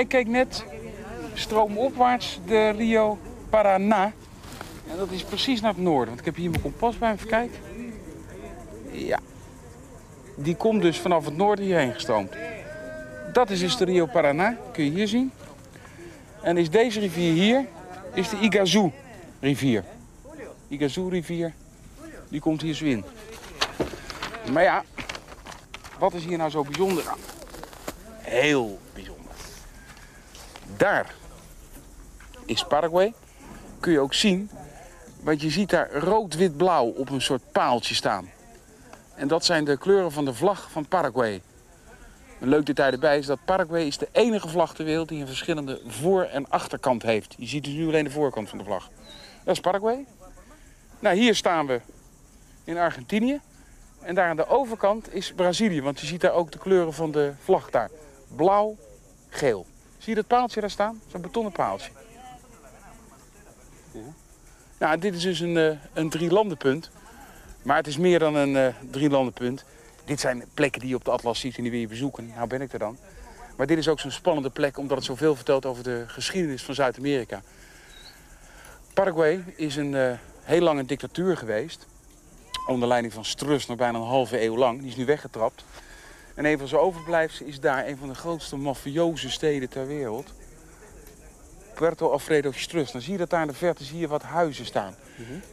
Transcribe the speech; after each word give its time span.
jij 0.00 0.08
keek 0.08 0.32
net 0.32 0.64
stroomopwaarts 1.34 2.40
de 2.46 2.68
Rio 2.68 3.18
Paraná. 3.50 4.12
En 4.90 4.96
dat 4.96 5.10
is 5.10 5.22
precies 5.24 5.60
naar 5.60 5.72
het 5.72 5.82
noorden. 5.82 6.06
Want 6.06 6.18
ik 6.18 6.24
heb 6.24 6.36
hier 6.36 6.50
mijn 6.50 6.62
kompas 6.62 6.98
bij. 6.98 7.12
Even 7.12 7.26
kijken. 7.26 7.58
Ja. 8.90 9.18
Die 10.36 10.56
komt 10.56 10.82
dus 10.82 10.98
vanaf 10.98 11.24
het 11.24 11.36
noorden 11.36 11.64
hierheen 11.64 11.92
gestroomd. 11.92 12.32
Dat 13.32 13.50
is 13.50 13.60
dus 13.60 13.76
de 13.76 13.84
Rio 13.84 14.06
Paraná. 14.06 14.56
Kun 14.72 14.84
je 14.84 14.90
hier 14.90 15.08
zien. 15.08 15.32
En 16.42 16.56
is 16.56 16.70
deze 16.70 17.00
rivier 17.00 17.32
hier, 17.32 17.66
is 18.14 18.28
de 18.28 18.38
Iguazu 18.40 18.90
rivier. 19.40 19.84
Iguazu 20.68 21.08
rivier, 21.08 21.52
die 22.28 22.40
komt 22.40 22.62
hier 22.62 22.74
zo 22.74 22.84
in. 22.84 23.04
Maar 24.52 24.62
ja, 24.62 24.84
wat 25.98 26.14
is 26.14 26.24
hier 26.24 26.38
nou 26.38 26.50
zo 26.50 26.62
bijzonder 26.62 27.08
aan? 27.08 27.18
Heel 28.18 28.78
bijzonder. 28.94 29.09
Daar 30.80 31.14
is 32.46 32.64
Paraguay. 32.64 33.14
Kun 33.80 33.92
je 33.92 34.00
ook 34.00 34.14
zien, 34.14 34.50
want 35.22 35.40
je 35.40 35.50
ziet 35.50 35.70
daar 35.70 35.92
rood-wit-blauw 35.92 36.86
op 36.86 37.10
een 37.10 37.20
soort 37.20 37.52
paaltje 37.52 37.94
staan. 37.94 38.30
En 39.14 39.28
dat 39.28 39.44
zijn 39.44 39.64
de 39.64 39.76
kleuren 39.76 40.12
van 40.12 40.24
de 40.24 40.34
vlag 40.34 40.70
van 40.70 40.86
Paraguay. 40.86 41.42
Een 42.40 42.48
leuk 42.48 42.66
detail 42.66 42.92
erbij 42.92 43.18
is 43.18 43.26
dat 43.26 43.44
Paraguay 43.44 43.82
is 43.82 43.98
de 43.98 44.08
enige 44.12 44.48
vlag 44.48 44.74
ter 44.74 44.84
wereld 44.84 45.08
die 45.08 45.20
een 45.20 45.26
verschillende 45.26 45.80
voor- 45.86 46.24
en 46.24 46.50
achterkant 46.50 47.02
heeft. 47.02 47.34
Je 47.38 47.46
ziet 47.46 47.64
dus 47.64 47.72
nu 47.72 47.86
alleen 47.86 48.04
de 48.04 48.10
voorkant 48.10 48.48
van 48.48 48.58
de 48.58 48.64
vlag. 48.64 48.90
Dat 49.44 49.54
is 49.54 49.60
Paraguay. 49.60 50.06
Nou, 50.98 51.16
hier 51.16 51.34
staan 51.34 51.66
we 51.66 51.80
in 52.64 52.76
Argentinië. 52.76 53.40
En 54.00 54.14
daar 54.14 54.28
aan 54.28 54.36
de 54.36 54.46
overkant 54.46 55.14
is 55.14 55.32
Brazilië, 55.32 55.82
want 55.82 56.00
je 56.00 56.06
ziet 56.06 56.20
daar 56.20 56.32
ook 56.32 56.52
de 56.52 56.58
kleuren 56.58 56.92
van 56.92 57.10
de 57.10 57.32
vlag 57.44 57.70
daar. 57.70 57.90
Blauw, 58.36 58.76
geel. 59.28 59.66
Zie 60.00 60.08
je 60.08 60.14
dat 60.14 60.26
paaltje 60.26 60.60
daar 60.60 60.70
staan? 60.70 61.00
Zo'n 61.06 61.20
betonnen 61.20 61.52
paaltje. 61.52 61.90
Ja. 63.92 64.00
Nou, 64.78 64.98
dit 64.98 65.14
is 65.14 65.22
dus 65.22 65.40
een, 65.40 65.56
eh, 65.56 65.76
een 65.92 66.10
drielandenpunt. 66.10 66.90
Maar 67.62 67.76
het 67.76 67.86
is 67.86 67.96
meer 67.96 68.18
dan 68.18 68.34
een 68.34 68.56
eh 68.56 68.74
drielandenpunt. 68.90 69.64
Dit 70.04 70.20
zijn 70.20 70.44
plekken 70.54 70.80
die 70.80 70.90
je 70.90 70.94
op 70.94 71.04
de 71.04 71.10
atlas 71.10 71.40
ziet 71.40 71.56
en 71.56 71.62
die 71.62 71.70
wil 71.70 71.80
je 71.80 71.86
bezoeken. 71.86 72.32
Nou 72.34 72.48
ben 72.48 72.60
ik 72.60 72.72
er 72.72 72.78
dan. 72.78 72.98
Maar 73.56 73.66
dit 73.66 73.78
is 73.78 73.88
ook 73.88 74.00
zo'n 74.00 74.10
spannende 74.10 74.50
plek 74.50 74.78
omdat 74.78 74.96
het 74.96 75.06
zoveel 75.06 75.34
vertelt 75.34 75.66
over 75.66 75.82
de 75.82 76.04
geschiedenis 76.06 76.62
van 76.62 76.74
Zuid-Amerika. 76.74 77.42
Paraguay 78.94 79.44
is 79.56 79.76
een 79.76 79.94
eh, 79.94 80.12
heel 80.42 80.60
lange 80.60 80.84
dictatuur 80.84 81.36
geweest. 81.36 81.86
Onder 82.66 82.88
leiding 82.88 83.12
van 83.12 83.24
Strus 83.24 83.66
nog 83.66 83.76
bijna 83.76 83.98
een 83.98 84.04
halve 84.04 84.42
eeuw 84.42 84.56
lang. 84.56 84.80
Die 84.80 84.88
is 84.88 84.96
nu 84.96 85.04
weggetrapt. 85.04 85.64
En 86.40 86.46
een 86.46 86.58
van 86.58 86.68
zijn 86.68 86.80
overblijfselen 86.80 87.48
is 87.48 87.60
daar 87.60 87.86
een 87.86 87.96
van 87.96 88.08
de 88.08 88.14
grootste 88.14 88.56
mafioze 88.56 89.30
steden 89.30 89.68
ter 89.68 89.86
wereld. 89.86 90.32
Puerto 91.74 92.10
Alfredo 92.10 92.52
Strus. 92.52 92.92
Dan 92.92 93.00
zie 93.00 93.12
je 93.12 93.18
dat 93.18 93.30
daar 93.30 93.40
in 93.40 93.46
de 93.46 93.54
verte 93.54 93.84
zie 93.84 93.98
je 93.98 94.08
wat 94.08 94.22
huizen 94.22 94.66
staan. 94.66 94.94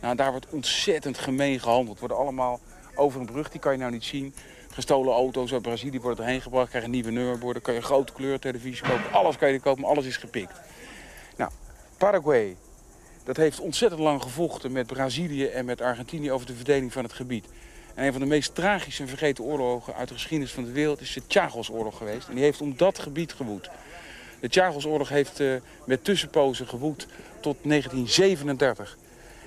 Nou, 0.01 0.15
daar 0.15 0.31
wordt 0.31 0.49
ontzettend 0.49 1.17
gemeen 1.17 1.59
gehandeld. 1.59 1.99
Worden 1.99 2.17
allemaal 2.17 2.59
over 2.95 3.19
een 3.19 3.25
brug, 3.25 3.49
die 3.49 3.59
kan 3.59 3.71
je 3.71 3.77
nou 3.77 3.91
niet 3.91 4.03
zien. 4.03 4.33
Gestolen 4.71 5.13
auto's 5.13 5.53
uit 5.53 5.61
Brazilië 5.61 5.99
worden 5.99 6.25
erheen 6.25 6.41
gebracht, 6.41 6.69
krijgen 6.69 6.91
nieuwe 6.91 7.11
nummerborden. 7.11 7.61
Kan 7.61 7.73
je 7.73 7.81
grote 7.81 8.13
kleurtelevisie 8.13 8.87
kopen. 8.87 9.11
Alles 9.11 9.37
kan 9.37 9.47
je 9.47 9.53
er 9.53 9.61
kopen, 9.61 9.81
maar 9.81 9.91
alles 9.91 10.05
is 10.05 10.17
gepikt. 10.17 10.61
Nou, 11.37 11.51
Paraguay, 11.97 12.55
dat 13.23 13.37
heeft 13.37 13.59
ontzettend 13.59 14.01
lang 14.01 14.21
gevochten 14.21 14.71
met 14.71 14.87
Brazilië 14.87 15.45
en 15.45 15.65
met 15.65 15.81
Argentinië 15.81 16.31
over 16.31 16.47
de 16.47 16.55
verdeling 16.55 16.93
van 16.93 17.03
het 17.03 17.13
gebied. 17.13 17.45
En 17.97 18.05
een 18.05 18.11
van 18.11 18.21
de 18.21 18.27
meest 18.27 18.55
tragische 18.55 19.01
en 19.01 19.07
vergeten 19.07 19.43
oorlogen 19.43 19.95
uit 19.95 20.07
de 20.07 20.13
geschiedenis 20.13 20.53
van 20.53 20.63
de 20.63 20.71
wereld 20.71 21.01
is 21.01 21.13
de 21.13 21.21
Chagosoorlog 21.27 21.97
geweest. 21.97 22.27
En 22.27 22.35
die 22.35 22.43
heeft 22.43 22.61
om 22.61 22.73
dat 22.77 22.99
gebied 22.99 23.33
gewoed. 23.33 23.69
De 24.39 24.47
Chagosoorlog 24.49 25.09
heeft 25.09 25.39
eh, 25.39 25.55
met 25.85 26.03
tussenpozen 26.03 26.67
gewoed 26.67 27.07
tot 27.39 27.57
1937. 27.63 28.97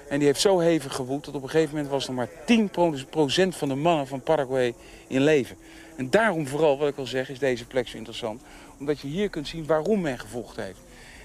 En 0.09 0.19
die 0.19 0.27
heeft 0.27 0.41
zo 0.41 0.59
hevig 0.59 0.95
gewoed 0.95 1.25
dat 1.25 1.35
op 1.35 1.43
een 1.43 1.49
gegeven 1.49 1.75
moment 1.75 1.93
was 1.93 2.09
er 2.09 2.15
maar 2.15 2.29
10% 2.29 3.57
van 3.57 3.69
de 3.69 3.75
mannen 3.75 4.07
van 4.07 4.21
Paraguay 4.21 4.75
in 5.07 5.21
leven. 5.21 5.57
En 5.97 6.11
daarom 6.11 6.47
vooral, 6.47 6.79
wat 6.79 6.89
ik 6.89 6.97
al 6.97 7.07
zeg, 7.07 7.29
is 7.29 7.39
deze 7.39 7.67
plek 7.67 7.89
zo 7.89 7.97
interessant. 7.97 8.43
Omdat 8.79 9.01
je 9.01 9.09
hier 9.09 9.29
kunt 9.29 9.49
zien 9.49 9.67
waarom 9.67 10.01
men 10.01 10.19
gevochten 10.19 10.65
heeft. 10.65 10.81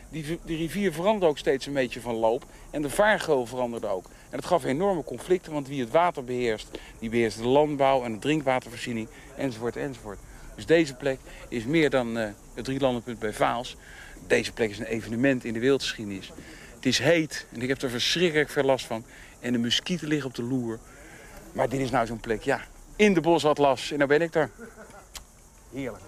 Die, 0.09 0.39
rivier 0.45 0.93
veranderde 0.93 1.25
ook 1.25 1.37
steeds 1.37 1.65
een 1.65 1.73
beetje 1.73 2.01
van 2.01 2.15
loop. 2.15 2.45
En 2.69 2.81
de 2.81 2.89
vaargeul 2.89 3.45
veranderde 3.45 3.87
ook. 3.87 4.05
En 4.05 4.37
dat 4.37 4.45
gaf 4.45 4.63
enorme 4.63 5.03
conflicten, 5.03 5.53
want 5.53 5.67
wie 5.67 5.79
het 5.79 5.91
water 5.91 6.23
beheerst, 6.23 6.67
die 6.99 7.09
beheerst 7.09 7.37
de 7.37 7.47
landbouw 7.47 8.03
en 8.03 8.13
de 8.13 8.19
drinkwatervoorziening, 8.19 9.07
enzovoort, 9.35 9.75
enzovoort. 9.75 10.19
Dus 10.55 10.65
deze 10.65 10.95
plek 10.95 11.19
is 11.47 11.65
meer 11.65 11.89
dan 11.89 12.17
eh, 12.17 12.29
het 12.53 12.65
drielandenpunt 12.65 13.19
bij 13.19 13.33
Vaals. 13.33 13.75
Deze 14.27 14.51
plek 14.51 14.69
is 14.69 14.79
een 14.79 14.85
evenement 14.85 15.43
in 15.43 15.53
de 15.53 15.59
wereldgeschiedenis. 15.59 16.31
Het 16.75 16.85
is 16.85 16.99
heet 16.99 17.45
en 17.53 17.61
ik 17.61 17.67
heb 17.67 17.81
er 17.81 17.89
verschrikkelijk 17.89 18.49
veel 18.49 18.63
last 18.63 18.85
van. 18.85 19.05
En 19.39 19.51
de 19.51 19.59
muskieten 19.59 20.07
liggen 20.07 20.29
op 20.29 20.35
de 20.35 20.43
loer. 20.43 20.79
Maar 21.51 21.69
dit 21.69 21.79
is 21.79 21.89
nou 21.89 22.05
zo'n 22.05 22.19
plek, 22.19 22.41
ja, 22.41 22.61
in 22.95 23.13
de 23.13 23.21
bosatlas. 23.21 23.91
En 23.91 23.97
nou 23.97 24.09
ben 24.09 24.21
ik 24.21 24.33
daar. 24.33 24.49
Heerlijk. 25.73 26.03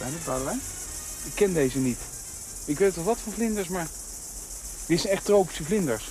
Zijn 0.00 0.12
het 0.12 0.24
Boudewijn? 0.24 0.60
Ik 1.24 1.32
ken 1.34 1.52
deze 1.52 1.78
niet. 1.78 1.98
Ik 2.64 2.78
weet 2.78 2.94
wel 2.94 3.04
wat 3.04 3.18
voor 3.24 3.32
vlinders, 3.32 3.68
maar... 3.68 3.86
Dit 4.86 5.00
zijn 5.00 5.12
echt 5.12 5.24
tropische 5.24 5.64
vlinders. 5.64 6.08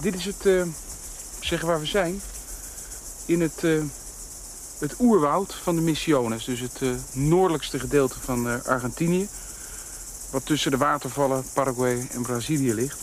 Dit 0.00 0.14
is 0.14 0.24
het, 0.24 0.46
eh, 0.46 0.62
zeggen 1.40 1.68
waar 1.68 1.80
we 1.80 1.86
zijn, 1.86 2.20
in 3.26 3.40
het, 3.40 3.64
eh, 3.64 3.82
het 4.78 4.94
oerwoud 5.00 5.54
van 5.62 5.74
de 5.74 5.80
Misiones. 5.80 6.44
Dus 6.44 6.60
het 6.60 6.82
eh, 6.82 6.88
noordelijkste 7.12 7.78
gedeelte 7.78 8.20
van 8.20 8.64
Argentinië. 8.64 9.28
Wat 10.30 10.46
tussen 10.46 10.70
de 10.70 10.76
watervallen 10.76 11.44
Paraguay 11.52 12.08
en 12.12 12.22
Brazilië 12.22 12.74
ligt. 12.74 12.98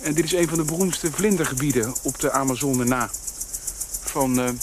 En 0.00 0.14
dit 0.14 0.24
is 0.24 0.32
een 0.32 0.48
van 0.48 0.58
de 0.58 0.64
beroemdste 0.64 1.12
vlindergebieden 1.12 1.94
op 2.02 2.20
de 2.20 2.30
Amazone 2.30 2.84
na. 2.84 3.10
Van 4.00 4.58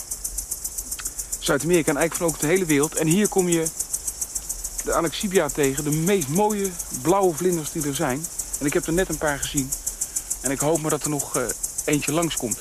Zuid-Amerika 1.40 1.92
en 1.92 1.98
eigenlijk 1.98 2.16
van 2.16 2.28
ook 2.28 2.40
de 2.40 2.56
hele 2.56 2.66
wereld. 2.66 2.96
En 2.96 3.08
hier 3.08 3.28
kom 3.28 3.48
je 3.50 3.68
de 4.88 4.94
Alexibia 4.94 5.48
tegen. 5.48 5.84
De 5.84 5.92
meest 5.92 6.28
mooie 6.28 6.70
blauwe 7.02 7.36
vlinders 7.36 7.72
die 7.72 7.88
er 7.88 7.96
zijn. 7.96 8.26
En 8.60 8.66
ik 8.66 8.74
heb 8.74 8.86
er 8.86 8.94
net 8.94 9.10
een 9.10 9.18
paar 9.18 9.40
gezien. 9.40 9.70
En 10.42 10.52
ik 10.52 10.60
hoop 10.60 10.82
maar 10.82 10.92
dat 10.92 11.04
er 11.04 11.10
nog 11.10 11.36
eh, 11.36 11.44
eentje 11.86 12.12
langskomt. 12.12 12.58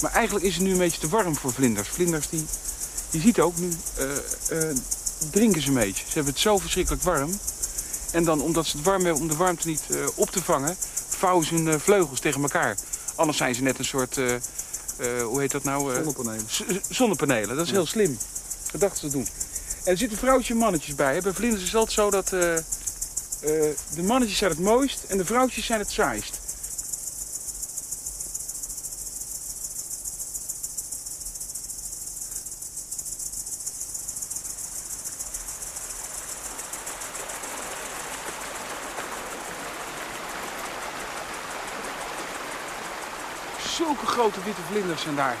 Maar 0.00 0.12
eigenlijk 0.12 0.44
is 0.44 0.54
het 0.54 0.64
nu 0.64 0.72
een 0.72 0.78
beetje 0.78 1.00
te 1.00 1.08
warm 1.08 1.36
voor 1.36 1.52
vlinders. 1.52 1.88
Vlinders 1.88 2.28
die, 2.28 2.44
je 3.10 3.20
ziet 3.20 3.40
ook 3.40 3.56
nu, 3.56 3.68
eh, 3.96 4.68
eh, 4.68 4.76
drinken 5.30 5.62
ze 5.62 5.68
een 5.68 5.74
beetje. 5.74 6.04
Ze 6.06 6.12
hebben 6.14 6.32
het 6.32 6.42
zo 6.42 6.58
verschrikkelijk 6.58 7.02
warm. 7.02 7.38
En 8.12 8.24
dan, 8.24 8.40
omdat 8.40 8.66
ze 8.66 8.76
het 8.76 8.86
warm 8.86 9.04
hebben 9.04 9.22
om 9.22 9.28
de 9.28 9.36
warmte 9.36 9.68
niet 9.68 9.82
op 10.14 10.30
te 10.30 10.42
vangen, 10.42 10.76
vouwen 11.08 11.46
ze 11.46 11.54
hun 11.54 11.80
vleugels 11.80 12.20
tegen 12.20 12.42
elkaar. 12.42 12.76
Anders 13.14 13.38
zijn 13.38 13.54
ze 13.54 13.62
net 13.62 13.78
een 13.78 13.84
soort, 13.84 14.14
hoe 15.24 15.40
heet 15.40 15.50
dat 15.50 15.64
nou? 15.64 15.94
Zonnepanelen. 15.94 16.46
zonnepanelen. 16.88 17.56
Dat 17.56 17.64
is 17.64 17.70
heel 17.70 17.86
slim. 17.86 18.18
Dat 18.72 18.80
dachten 18.80 19.00
ze 19.00 19.06
te 19.06 19.12
doen. 19.12 19.26
Er 19.86 19.96
zitten 19.96 20.18
vrouwtjes 20.18 20.50
en 20.50 20.56
mannetjes 20.56 20.94
bij. 20.94 21.20
Bij 21.20 21.32
vlinders 21.32 21.62
is 21.62 21.68
het 21.68 21.76
altijd 21.76 21.96
zo 21.98 22.10
dat 22.10 22.32
eh, 22.32 22.56
eh, 22.56 22.62
de 23.94 24.02
mannetjes 24.02 24.38
zijn 24.38 24.50
het 24.50 24.60
mooist 24.60 25.04
en 25.08 25.18
de 25.18 25.24
vrouwtjes 25.24 25.66
zijn 25.66 25.78
het 25.78 25.90
saaist. 25.90 26.40
Zulke 43.76 44.06
grote 44.06 44.42
witte 44.44 44.62
vlinders 44.70 45.02
zijn 45.02 45.16
daar. 45.16 45.36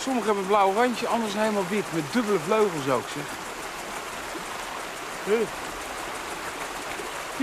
Sommige 0.00 0.26
hebben 0.26 0.42
een 0.42 0.48
blauw 0.48 0.72
randje, 0.72 1.06
zijn 1.30 1.42
helemaal 1.42 1.68
wit. 1.68 1.84
Met 1.92 2.12
dubbele 2.12 2.38
vleugels 2.38 2.88
ook, 2.88 3.08
zeg. 3.14 3.45
Zie 5.26 5.36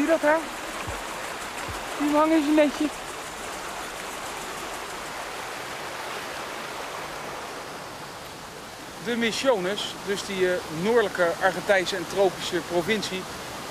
je 0.02 0.08
dat 0.08 0.22
daar? 0.22 0.40
Die 2.00 2.16
hangen 2.16 2.38
in 2.38 2.44
zijn 2.44 2.56
netje. 2.56 2.86
De 9.06 9.16
Misiones, 9.16 9.96
dus 10.06 10.26
die 10.26 10.54
eh, 10.54 10.60
noordelijke 10.82 11.32
Argentijnse 11.42 11.96
en 11.96 12.06
tropische 12.08 12.62
provincie, 12.72 13.22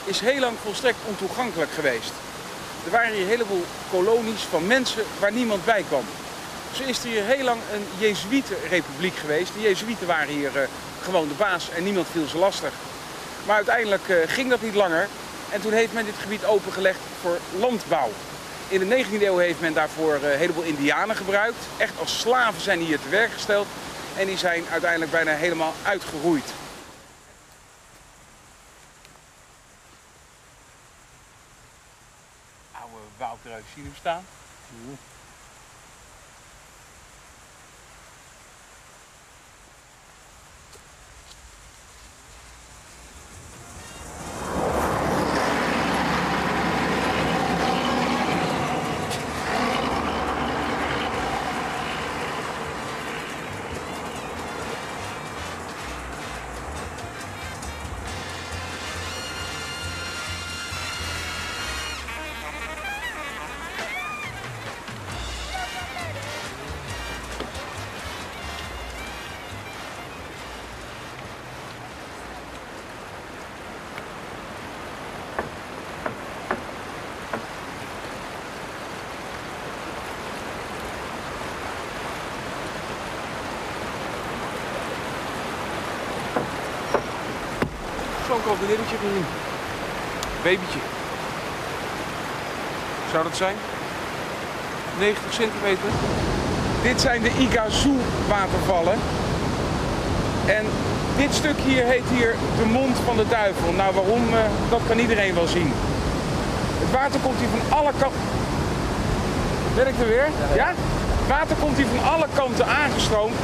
is 0.05 0.21
heel 0.21 0.41
lang 0.41 0.57
volstrekt 0.63 0.99
ontoegankelijk 1.07 1.71
geweest. 1.71 2.13
Er 2.85 2.91
waren 2.91 3.13
hier 3.13 3.23
een 3.23 3.29
heleboel 3.29 3.65
kolonies 3.91 4.43
van 4.43 4.67
mensen 4.67 5.05
waar 5.19 5.33
niemand 5.33 5.65
bij 5.65 5.85
kwam. 5.89 6.05
Zo 6.73 6.83
is 6.83 6.99
er 6.99 7.09
hier 7.09 7.25
heel 7.25 7.45
lang 7.45 7.61
een 7.73 7.87
Jezuïetenrepubliek 7.99 9.17
geweest. 9.17 9.53
De 9.55 9.61
Jezuïeten 9.61 10.07
waren 10.07 10.35
hier 10.35 10.57
eh, 10.57 10.69
gewoon 11.03 11.29
de 11.29 11.35
baas 11.35 11.71
en 11.71 11.85
niemand 11.85 12.07
viel 12.13 12.27
ze 12.27 12.39
lastig. 12.39 12.73
Maar 13.47 13.57
uiteindelijk 13.57 14.09
eh, 14.09 14.17
ging 14.27 14.51
dat 14.51 14.63
niet 14.63 14.75
langer 14.75 15.09
en 15.51 15.61
toen 15.61 15.73
heeft 15.73 15.93
men 15.93 16.05
dit 16.05 16.15
gebied 16.19 16.45
opengelegd 16.45 16.99
voor 17.21 17.39
landbouw. 17.59 18.11
In 18.69 18.89
de 18.89 19.05
19e 19.05 19.23
eeuw 19.23 19.37
heeft 19.39 19.61
men 19.61 19.73
daarvoor 19.73 20.15
eh, 20.15 20.33
een 20.33 20.39
heleboel 20.39 20.63
indianen 20.63 21.17
gebruikt. 21.17 21.65
Echt 21.77 21.99
als 21.99 22.21
slaven 22.21 22.61
zijn 22.61 22.79
die 22.79 22.87
hier 22.87 23.01
te 23.01 23.09
werk 23.09 23.33
gesteld 23.33 23.67
en 24.17 24.27
die 24.27 24.39
zijn 24.39 24.65
uiteindelijk 24.71 25.11
bijna 25.11 25.33
helemaal 25.33 25.73
uitgeroeid. 25.83 26.53
Oude 32.73 32.97
woudreus, 33.19 33.63
zie 33.75 33.83
je 33.83 33.89
hem 33.89 33.97
staan? 33.99 34.25
Zo'n 88.45 88.57
krokodilletje 88.57 88.97
gezien. 88.97 89.25
Babytje. 90.43 90.79
Zou 93.11 93.25
dat 93.25 93.37
zijn? 93.37 93.57
90 94.99 95.33
centimeter. 95.33 95.89
Dit 96.83 97.01
zijn 97.01 97.23
de 97.23 97.31
Iguazu 97.39 97.95
watervallen. 98.29 98.99
En 100.47 100.65
dit 101.17 101.35
stuk 101.35 101.59
hier 101.59 101.85
heet 101.85 102.09
hier 102.09 102.35
de 102.57 102.65
mond 102.65 102.97
van 103.05 103.17
de 103.17 103.29
duivel. 103.29 103.73
Nou 103.73 103.95
waarom, 103.95 104.35
eh, 104.35 104.39
dat 104.71 104.81
kan 104.89 104.99
iedereen 104.99 105.35
wel 105.35 105.47
zien. 105.47 105.73
Het 106.79 106.91
water 106.91 107.21
komt 107.21 107.39
hier 107.39 107.49
van 107.49 107.79
alle 107.79 107.93
kanten. 107.99 108.21
Ben 109.75 109.87
ik 109.87 109.99
er 110.01 110.09
weer? 110.09 110.29
Ja? 110.55 110.69
Het 111.21 111.29
water 111.29 111.57
komt 111.57 111.77
hier 111.77 111.87
van 111.97 112.13
alle 112.13 112.27
kanten 112.35 112.67
aangestroomd. 112.67 113.37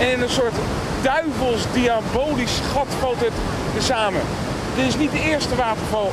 En 0.00 0.10
in 0.10 0.22
een 0.22 0.30
soort 0.30 0.54
duivels 1.02 1.62
diabolisch 1.72 2.60
gat 2.72 2.86
valt 3.00 3.20
het 3.20 3.32
samen. 3.82 4.20
Dit 4.76 4.86
is 4.86 4.96
niet 4.96 5.10
de 5.10 5.20
eerste 5.20 5.56
waterval 5.56 6.12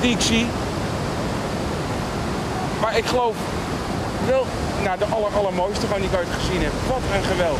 die 0.00 0.10
ik 0.10 0.20
zie. 0.20 0.46
Maar 2.80 2.96
ik 2.96 3.04
geloof 3.04 3.34
wel 4.26 4.46
nou, 4.82 4.98
de 4.98 5.04
aller, 5.04 5.30
allermooiste 5.38 5.86
gewoon 5.86 6.00
die 6.00 6.10
ik 6.10 6.16
ooit 6.16 6.28
gezien 6.40 6.62
heb. 6.62 6.72
Wat 6.88 7.00
een 7.14 7.24
geweld. 7.24 7.58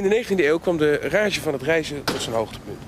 In 0.00 0.08
de 0.08 0.24
19e 0.24 0.44
eeuw 0.44 0.58
kwam 0.58 0.76
de 0.76 0.96
rage 0.96 1.40
van 1.40 1.52
het 1.52 1.62
reizen 1.62 2.04
tot 2.04 2.22
zijn 2.22 2.34
hoogtepunt. 2.34 2.78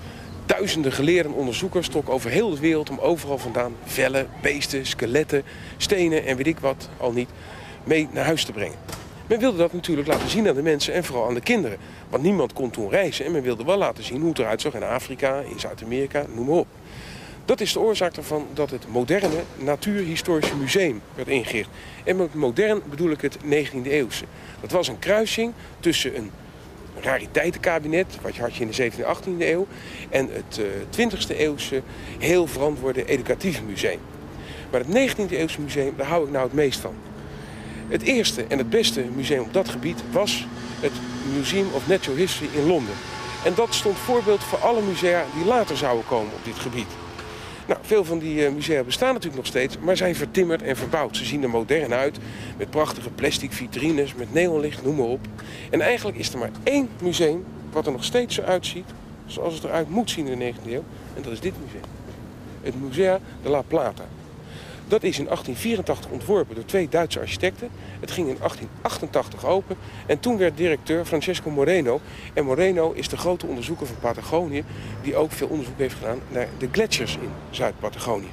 Duizenden 0.46 0.92
geleerden 0.92 1.32
onderzoekers 1.32 1.88
trokken 1.88 2.14
over 2.14 2.30
heel 2.30 2.50
de 2.50 2.60
wereld 2.60 2.90
om 2.90 2.98
overal 2.98 3.38
vandaan 3.38 3.74
vellen, 3.84 4.28
beesten, 4.42 4.86
skeletten, 4.86 5.42
stenen 5.76 6.24
en 6.24 6.36
weet 6.36 6.46
ik 6.46 6.58
wat 6.58 6.88
al 6.96 7.12
niet 7.12 7.28
mee 7.84 8.08
naar 8.12 8.24
huis 8.24 8.44
te 8.44 8.52
brengen. 8.52 8.78
Men 9.26 9.38
wilde 9.38 9.56
dat 9.58 9.72
natuurlijk 9.72 10.08
laten 10.08 10.28
zien 10.28 10.48
aan 10.48 10.54
de 10.54 10.62
mensen 10.62 10.94
en 10.94 11.04
vooral 11.04 11.26
aan 11.26 11.34
de 11.34 11.40
kinderen. 11.40 11.78
Want 12.08 12.22
niemand 12.22 12.52
kon 12.52 12.70
toen 12.70 12.90
reizen 12.90 13.24
en 13.24 13.32
men 13.32 13.42
wilde 13.42 13.64
wel 13.64 13.78
laten 13.78 14.04
zien 14.04 14.20
hoe 14.20 14.28
het 14.28 14.38
eruit 14.38 14.60
zag 14.60 14.74
in 14.74 14.82
Afrika, 14.82 15.40
in 15.40 15.60
Zuid-Amerika, 15.60 16.24
noem 16.34 16.46
maar 16.46 16.56
op. 16.56 16.66
Dat 17.44 17.60
is 17.60 17.72
de 17.72 17.80
oorzaak 17.80 18.16
ervan 18.16 18.46
dat 18.54 18.70
het 18.70 18.88
moderne 18.88 19.42
Natuurhistorische 19.58 20.56
Museum 20.56 21.02
werd 21.14 21.28
ingericht. 21.28 21.68
En 22.04 22.16
met 22.16 22.34
modern 22.34 22.82
bedoel 22.90 23.10
ik 23.10 23.20
het 23.20 23.36
19e 23.44 23.86
eeuwse. 23.86 24.24
Dat 24.60 24.70
was 24.70 24.88
een 24.88 24.98
kruising 24.98 25.52
tussen 25.80 26.16
een 26.16 26.30
rariteitenkabinet, 27.02 28.18
wat 28.22 28.36
had 28.36 28.54
je 28.54 28.64
in 28.64 28.70
de 28.70 28.90
17e 28.90 29.04
en 29.04 29.16
18e 29.16 29.38
eeuw. 29.38 29.66
En 30.08 30.28
het 30.32 30.60
uh, 30.96 31.10
20e 31.10 31.36
eeuwse 31.36 31.82
heel 32.18 32.46
verantwoorde 32.46 33.04
educatieve 33.04 33.62
museum. 33.62 34.00
Maar 34.70 34.80
het 34.86 35.10
19e 35.10 35.30
eeuwse 35.30 35.60
museum, 35.60 35.94
daar 35.96 36.06
hou 36.06 36.24
ik 36.24 36.30
nou 36.30 36.44
het 36.44 36.54
meest 36.54 36.80
van. 36.80 36.94
Het 37.88 38.02
eerste 38.02 38.44
en 38.48 38.58
het 38.58 38.70
beste 38.70 39.04
museum 39.14 39.42
op 39.42 39.52
dat 39.52 39.68
gebied 39.68 40.02
was 40.10 40.46
het 40.80 40.92
Museum 41.34 41.66
of 41.72 41.88
Natural 41.88 42.18
History 42.18 42.48
in 42.54 42.66
Londen. 42.66 42.94
En 43.44 43.54
dat 43.54 43.74
stond 43.74 43.98
voorbeeld 43.98 44.42
voor 44.42 44.58
alle 44.58 44.82
musea 44.82 45.24
die 45.34 45.44
later 45.44 45.76
zouden 45.76 46.06
komen 46.06 46.32
op 46.34 46.44
dit 46.44 46.58
gebied. 46.58 47.01
Nou, 47.66 47.80
veel 47.82 48.04
van 48.04 48.18
die 48.18 48.46
eh, 48.46 48.52
musea 48.52 48.82
bestaan 48.82 49.08
natuurlijk 49.08 49.36
nog 49.36 49.46
steeds, 49.46 49.78
maar 49.78 49.96
zijn 49.96 50.14
vertimmerd 50.14 50.62
en 50.62 50.76
verbouwd. 50.76 51.16
Ze 51.16 51.24
zien 51.24 51.42
er 51.42 51.50
modern 51.50 51.94
uit, 51.94 52.18
met 52.56 52.70
prachtige 52.70 53.10
plastic 53.10 53.52
vitrines, 53.52 54.14
met 54.14 54.32
neonlicht, 54.32 54.84
noem 54.84 54.96
maar 54.96 55.06
op. 55.06 55.26
En 55.70 55.80
eigenlijk 55.80 56.18
is 56.18 56.32
er 56.32 56.38
maar 56.38 56.50
één 56.62 56.88
museum 57.02 57.44
wat 57.72 57.86
er 57.86 57.92
nog 57.92 58.04
steeds 58.04 58.34
zo 58.34 58.42
uitziet 58.42 58.86
zoals 59.26 59.54
het 59.54 59.64
eruit 59.64 59.90
moet 59.90 60.10
zien 60.10 60.26
in 60.26 60.38
de 60.38 60.52
19e 60.52 60.72
eeuw. 60.72 60.84
En 61.16 61.22
dat 61.22 61.32
is 61.32 61.40
dit 61.40 61.54
museum. 61.64 61.90
Het 62.62 62.80
Musea 62.80 63.20
de 63.42 63.48
La 63.48 63.62
Plata. 63.62 64.04
Dat 64.92 65.02
is 65.02 65.18
in 65.18 65.24
1884 65.24 66.10
ontworpen 66.10 66.54
door 66.54 66.64
twee 66.64 66.88
Duitse 66.88 67.20
architecten. 67.20 67.68
Het 68.00 68.10
ging 68.10 68.28
in 68.28 68.36
1888 68.38 69.46
open 69.46 69.76
en 70.06 70.20
toen 70.20 70.38
werd 70.38 70.56
directeur 70.56 71.04
Francesco 71.04 71.50
Moreno. 71.50 72.00
En 72.34 72.44
Moreno 72.44 72.92
is 72.92 73.08
de 73.08 73.16
grote 73.16 73.46
onderzoeker 73.46 73.86
van 73.86 73.96
Patagonië... 74.00 74.64
die 75.02 75.16
ook 75.16 75.32
veel 75.32 75.46
onderzoek 75.46 75.78
heeft 75.78 75.94
gedaan 75.94 76.18
naar 76.28 76.48
de 76.58 76.68
gletsjers 76.72 77.14
in 77.16 77.30
Zuid-Patagonië. 77.50 78.30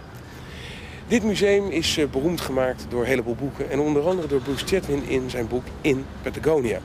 Dit 1.07 1.23
museum 1.23 1.69
is 1.69 1.97
eh, 1.97 2.07
beroemd 2.07 2.41
gemaakt 2.41 2.85
door 2.89 3.01
een 3.01 3.07
heleboel 3.07 3.35
boeken... 3.35 3.69
en 3.69 3.79
onder 3.79 4.07
andere 4.07 4.27
door 4.27 4.41
Bruce 4.41 4.65
Chatwin 4.65 5.03
in 5.07 5.29
zijn 5.29 5.47
boek 5.47 5.63
In 5.81 6.05
Patagonia. 6.21 6.79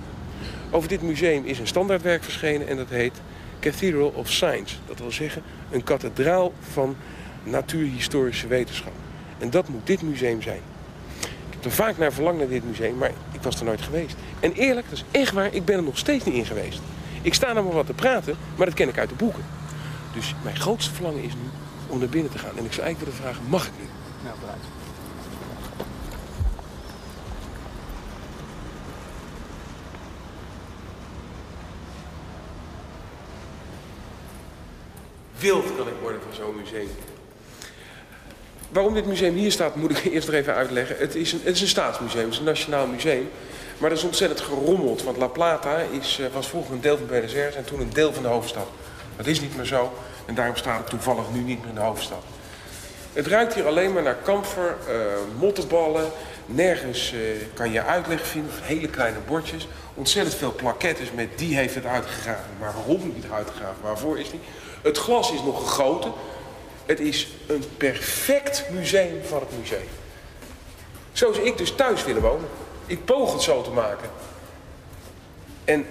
Over 0.70 0.88
dit 0.88 1.02
museum 1.02 1.44
is 1.44 1.58
een 1.58 1.66
standaardwerk 1.66 2.22
verschenen 2.22 2.68
en 2.68 2.76
dat 2.76 2.88
heet 2.88 3.20
Cathedral 3.60 4.12
of 4.14 4.30
Science. 4.30 4.76
Dat 4.86 4.98
wil 4.98 5.12
zeggen 5.12 5.42
een 5.70 5.84
kathedraal 5.84 6.52
van 6.60 6.96
natuurhistorische 7.42 8.46
wetenschap. 8.46 9.03
En 9.44 9.50
dat 9.50 9.68
moet 9.68 9.86
dit 9.86 10.02
museum 10.02 10.42
zijn. 10.42 10.60
Ik 11.20 11.50
heb 11.50 11.64
er 11.64 11.70
vaak 11.70 11.98
naar 11.98 12.12
verlangd 12.12 12.38
naar 12.38 12.48
dit 12.48 12.64
museum, 12.64 12.96
maar 12.96 13.10
ik 13.32 13.42
was 13.42 13.58
er 13.58 13.64
nooit 13.64 13.80
geweest. 13.80 14.16
En 14.40 14.52
eerlijk, 14.52 14.88
dat 14.88 14.98
is 14.98 15.04
echt 15.20 15.32
waar, 15.32 15.54
ik 15.54 15.64
ben 15.64 15.76
er 15.76 15.82
nog 15.82 15.98
steeds 15.98 16.24
niet 16.24 16.34
in 16.34 16.46
geweest. 16.46 16.80
Ik 17.22 17.34
sta 17.34 17.48
er 17.48 17.64
maar 17.64 17.72
wat 17.72 17.86
te 17.86 17.92
praten, 17.92 18.36
maar 18.56 18.66
dat 18.66 18.74
ken 18.74 18.88
ik 18.88 18.98
uit 18.98 19.08
de 19.08 19.14
boeken. 19.14 19.44
Dus 20.14 20.34
mijn 20.42 20.56
grootste 20.56 20.94
verlangen 20.94 21.22
is 21.22 21.32
nu 21.32 21.48
om 21.86 21.98
naar 21.98 22.08
binnen 22.08 22.32
te 22.32 22.38
gaan. 22.38 22.56
En 22.56 22.64
ik 22.64 22.72
zou 22.72 22.86
eigenlijk 22.86 22.98
willen 22.98 23.32
vragen, 23.32 23.50
mag 23.50 23.66
ik 23.66 23.72
nu? 23.78 23.86
Nou, 24.22 24.36
vooruit. 24.38 24.62
Wild 35.38 35.76
kan 35.76 35.88
ik 35.88 35.94
worden 36.02 36.20
van 36.22 36.34
zo'n 36.34 36.56
museum. 36.56 36.88
Waarom 38.74 38.94
dit 38.94 39.06
museum 39.06 39.34
hier 39.34 39.52
staat, 39.52 39.76
moet 39.76 39.90
ik 39.90 40.04
eerst 40.12 40.26
nog 40.26 40.36
even 40.36 40.54
uitleggen. 40.54 40.96
Het 40.98 41.14
is 41.14 41.32
een, 41.32 41.40
het 41.44 41.54
is 41.54 41.60
een 41.60 41.68
staatsmuseum, 41.68 42.24
het 42.24 42.32
is 42.32 42.38
een 42.38 42.44
nationaal 42.44 42.86
museum. 42.86 43.30
Maar 43.78 43.88
dat 43.88 43.98
is 43.98 44.04
ontzettend 44.04 44.40
gerommeld, 44.40 45.02
want 45.02 45.16
La 45.16 45.26
Plata 45.26 45.78
is, 46.00 46.18
eh, 46.20 46.26
was 46.32 46.48
vroeger 46.48 46.74
een 46.74 46.80
deel 46.80 46.96
van 46.96 47.06
Buenos 47.06 47.34
Aires 47.34 47.54
en 47.54 47.64
toen 47.64 47.80
een 47.80 47.92
deel 47.92 48.12
van 48.12 48.22
de 48.22 48.28
hoofdstad. 48.28 48.66
Dat 49.16 49.26
is 49.26 49.40
niet 49.40 49.56
meer 49.56 49.64
zo 49.64 49.92
en 50.26 50.34
daarom 50.34 50.56
staat 50.56 50.78
het 50.78 50.86
toevallig 50.86 51.24
nu 51.32 51.40
niet 51.40 51.58
meer 51.58 51.68
in 51.68 51.74
de 51.74 51.80
hoofdstad. 51.80 52.22
Het 53.12 53.26
ruikt 53.26 53.54
hier 53.54 53.66
alleen 53.66 53.92
maar 53.92 54.02
naar 54.02 54.16
kamfer, 54.22 54.76
uh, 54.88 54.94
mottenballen. 55.38 56.10
Nergens 56.46 57.12
uh, 57.12 57.20
kan 57.54 57.72
je 57.72 57.82
uitleg 57.82 58.26
vinden, 58.26 58.50
hele 58.62 58.88
kleine 58.88 59.18
bordjes. 59.26 59.68
Ontzettend 59.94 60.36
veel 60.36 60.54
plaquettes 60.54 61.12
met 61.12 61.38
die 61.38 61.56
heeft 61.56 61.74
het 61.74 61.86
uitgegraven. 61.86 62.50
Maar 62.60 62.72
waarom 62.74 63.12
niet 63.14 63.26
uitgegraven, 63.32 63.82
waarvoor 63.82 64.18
is 64.18 64.32
niet. 64.32 64.42
Het 64.82 64.98
glas 64.98 65.32
is 65.32 65.42
nog 65.42 65.58
gegoten, 65.58 66.12
het 66.86 67.00
is 67.00 67.28
een 67.46 67.64
perfect 67.76 68.64
museum 68.70 69.20
van 69.24 69.40
het 69.40 69.58
museum. 69.58 69.88
Zo 71.12 71.32
zou 71.32 71.46
ik 71.46 71.58
dus 71.58 71.74
thuis 71.74 72.04
willen 72.04 72.22
wonen. 72.22 72.48
Ik 72.86 73.04
poog 73.04 73.32
het 73.32 73.42
zo 73.42 73.62
te 73.62 73.70
maken. 73.70 74.10
En 75.64 75.86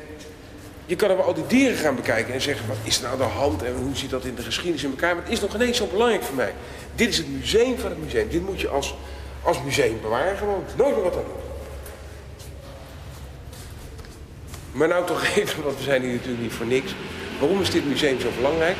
je 0.85 0.95
kan 0.95 1.09
er 1.09 1.17
wel 1.17 1.25
al 1.25 1.33
die 1.33 1.47
dieren 1.47 1.77
gaan 1.77 1.95
bekijken 1.95 2.33
en 2.33 2.41
zeggen, 2.41 2.67
wat 2.67 2.77
is 2.83 2.97
er 2.97 3.03
nou 3.03 3.17
de 3.17 3.23
hand 3.23 3.63
en 3.63 3.73
hoe 3.75 3.95
zit 3.95 4.09
dat 4.09 4.25
in 4.25 4.35
de 4.35 4.41
geschiedenis 4.41 4.83
in 4.83 4.89
elkaar. 4.89 5.15
Maar 5.15 5.23
het 5.23 5.33
is 5.33 5.39
nog 5.39 5.55
ineens 5.55 5.77
zo 5.77 5.87
belangrijk 5.87 6.23
voor 6.23 6.35
mij. 6.35 6.53
Dit 6.95 7.09
is 7.09 7.17
het 7.17 7.29
museum 7.29 7.77
van 7.77 7.89
het 7.89 8.03
museum. 8.03 8.29
Dit 8.29 8.45
moet 8.45 8.61
je 8.61 8.67
als, 8.67 8.95
als 9.43 9.63
museum 9.63 10.01
bewaren 10.01 10.37
gewoon. 10.37 10.63
Nooit 10.75 10.95
meer 10.95 11.03
wat 11.03 11.13
doen. 11.13 11.23
Maar 14.71 14.87
nou 14.87 15.05
toch 15.05 15.25
even, 15.37 15.63
want 15.63 15.77
we 15.77 15.83
zijn 15.83 16.01
hier 16.01 16.13
natuurlijk 16.13 16.41
niet 16.41 16.53
voor 16.53 16.65
niks. 16.65 16.95
Waarom 17.39 17.61
is 17.61 17.69
dit 17.69 17.85
museum 17.85 18.19
zo 18.19 18.29
belangrijk? 18.35 18.77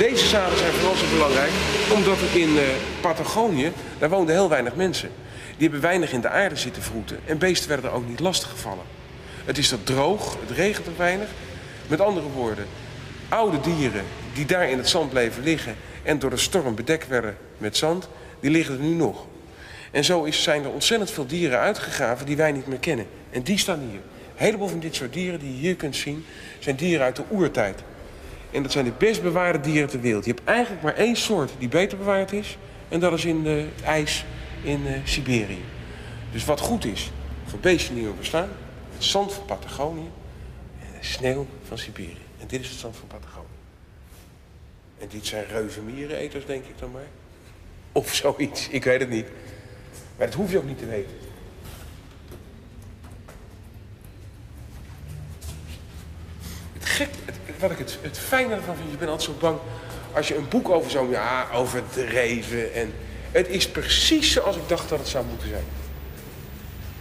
Deze 0.00 0.26
zalen 0.26 0.58
zijn 0.58 0.72
vooral 0.72 0.96
zo 0.96 1.06
belangrijk 1.12 1.50
omdat 1.94 2.18
in 2.34 2.48
uh, 2.48 2.62
Patagonië, 3.00 3.72
daar 3.98 4.08
woonden 4.08 4.34
heel 4.34 4.48
weinig 4.48 4.74
mensen. 4.74 5.10
Die 5.56 5.62
hebben 5.68 5.80
weinig 5.80 6.12
in 6.12 6.20
de 6.20 6.28
aarde 6.28 6.56
zitten 6.56 6.82
vroeten 6.82 7.20
en 7.26 7.38
beesten 7.38 7.68
werden 7.68 7.90
er 7.90 7.96
ook 7.96 8.08
niet 8.08 8.20
lastig 8.20 8.50
gevallen. 8.50 8.84
Het 9.44 9.58
is 9.58 9.70
er 9.70 9.82
droog, 9.82 10.36
het 10.40 10.56
regent 10.56 10.86
er 10.86 10.96
weinig. 10.96 11.28
Met 11.86 12.00
andere 12.00 12.26
woorden, 12.26 12.66
oude 13.28 13.60
dieren 13.60 14.04
die 14.32 14.46
daar 14.46 14.70
in 14.70 14.78
het 14.78 14.88
zand 14.88 15.10
bleven 15.10 15.42
liggen 15.42 15.76
en 16.02 16.18
door 16.18 16.30
de 16.30 16.36
storm 16.36 16.74
bedekt 16.74 17.08
werden 17.08 17.36
met 17.58 17.76
zand, 17.76 18.08
die 18.40 18.50
liggen 18.50 18.74
er 18.74 18.80
nu 18.80 18.94
nog. 18.94 19.26
En 19.90 20.04
zo 20.04 20.24
is, 20.24 20.42
zijn 20.42 20.64
er 20.64 20.70
ontzettend 20.70 21.10
veel 21.10 21.26
dieren 21.26 21.58
uitgegraven 21.58 22.26
die 22.26 22.36
wij 22.36 22.52
niet 22.52 22.66
meer 22.66 22.78
kennen. 22.78 23.06
En 23.30 23.42
die 23.42 23.58
staan 23.58 23.80
hier. 23.90 24.00
Een 24.00 24.46
heleboel 24.46 24.68
van 24.68 24.80
dit 24.80 24.94
soort 24.94 25.12
dieren 25.12 25.40
die 25.40 25.52
je 25.52 25.58
hier 25.58 25.76
kunt 25.76 25.96
zien, 25.96 26.24
zijn 26.58 26.76
dieren 26.76 27.04
uit 27.04 27.16
de 27.16 27.24
oertijd. 27.30 27.82
En 28.52 28.62
dat 28.62 28.72
zijn 28.72 28.84
de 28.84 28.92
best 28.98 29.22
bewaarde 29.22 29.60
dieren 29.60 29.88
ter 29.88 30.00
wereld. 30.00 30.24
Je 30.24 30.30
hebt 30.30 30.44
eigenlijk 30.44 30.82
maar 30.82 30.94
één 30.94 31.16
soort 31.16 31.50
die 31.58 31.68
beter 31.68 31.98
bewaard 31.98 32.32
is. 32.32 32.58
En 32.88 33.00
dat 33.00 33.12
is 33.12 33.24
in 33.24 33.42
de 33.42 33.68
ijs 33.84 34.24
in 34.62 34.80
uh, 34.86 34.92
Siberië. 35.04 35.64
Dus 36.32 36.44
wat 36.44 36.60
goed 36.60 36.84
is 36.84 37.10
voor 37.44 37.58
beesten 37.58 37.94
die 37.94 38.06
er 38.06 38.14
bestaan. 38.14 38.48
Het 38.92 39.04
zand 39.04 39.32
van 39.32 39.44
Patagonië 39.44 40.08
en 40.80 41.00
de 41.00 41.06
sneeuw 41.06 41.46
van 41.66 41.78
Siberië. 41.78 42.26
En 42.40 42.46
dit 42.46 42.60
is 42.60 42.68
het 42.68 42.78
zand 42.78 42.96
van 42.96 43.08
Patagonië. 43.08 43.46
En 44.98 45.08
dit 45.08 45.26
zijn 45.26 45.44
reuzenmiereneters, 45.46 46.46
denk 46.46 46.64
ik 46.64 46.78
dan 46.78 46.90
maar. 46.90 47.08
Of 47.92 48.14
zoiets, 48.14 48.68
ik 48.68 48.84
weet 48.84 49.00
het 49.00 49.10
niet. 49.10 49.26
Maar 50.16 50.26
dat 50.26 50.36
hoef 50.36 50.50
je 50.50 50.58
ook 50.58 50.64
niet 50.64 50.78
te 50.78 50.86
weten. 50.86 51.14
Het 56.80 56.88
gek, 56.88 57.08
wat 57.58 57.70
ik 57.70 57.78
het, 57.78 57.98
het 58.00 58.18
fijne 58.18 58.54
ervan 58.54 58.76
vind, 58.76 58.90
je 58.90 58.96
bent 58.96 59.10
altijd 59.10 59.30
zo 59.30 59.36
bang 59.40 59.58
als 60.12 60.28
je 60.28 60.36
een 60.36 60.48
boek 60.48 60.68
over 60.68 60.90
zo'n, 60.90 61.10
ja, 61.10 61.48
over 61.52 61.82
dreven 61.90 62.74
en... 62.74 62.92
Het 63.30 63.48
is 63.48 63.68
precies 63.68 64.32
zoals 64.32 64.56
ik 64.56 64.68
dacht 64.68 64.88
dat 64.88 64.98
het 64.98 65.08
zou 65.08 65.24
moeten 65.24 65.48
zijn. 65.48 65.64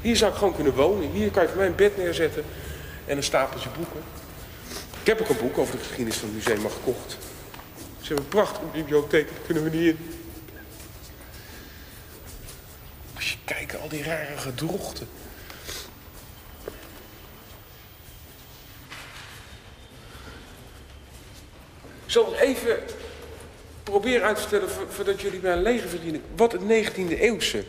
Hier 0.02 0.16
zou 0.16 0.32
ik 0.32 0.38
gewoon 0.38 0.56
kunnen 0.56 0.74
wonen. 0.74 1.12
Hier 1.12 1.32
kan 1.32 1.44
je 1.44 1.50
voor 1.50 1.72
bed 1.72 1.98
neerzetten 1.98 2.44
en 3.06 3.18
een 3.18 3.24
stapeltje 3.24 3.70
boeken. 3.78 4.02
Ik 5.02 5.08
heb 5.08 5.22
ook 5.22 5.30
een 5.30 5.38
boek 5.38 5.58
over 5.58 5.78
de 5.78 5.84
geschiedenis 5.84 6.18
van 6.18 6.28
het 6.28 6.38
museum 6.38 6.64
al 6.64 6.70
gekocht. 6.70 7.18
Ze 8.02 8.08
hebben 8.08 8.24
een 8.24 8.30
prachtige 8.30 8.66
bibliotheek, 8.74 9.28
daar 9.28 9.40
kunnen 9.46 9.64
we 9.64 9.70
niet 9.70 9.88
in. 9.88 9.98
Als 13.16 13.32
je 13.32 13.38
kijkt, 13.46 13.80
al 13.80 13.90
die 13.90 14.04
rare 14.04 14.38
gedrochten. 14.38 15.08
Zal 22.12 22.36
even 22.36 22.78
proberen 23.84 24.24
uit 24.28 24.36
te 24.36 24.42
stellen, 24.42 24.70
voordat 24.90 25.22
jullie 25.22 25.40
mij 25.42 25.52
een 25.52 25.62
lege 25.62 25.88
verdienen, 25.88 26.22
wat 26.36 26.52
het 26.52 26.62
19e 26.62 27.20
eeuwse 27.20 27.64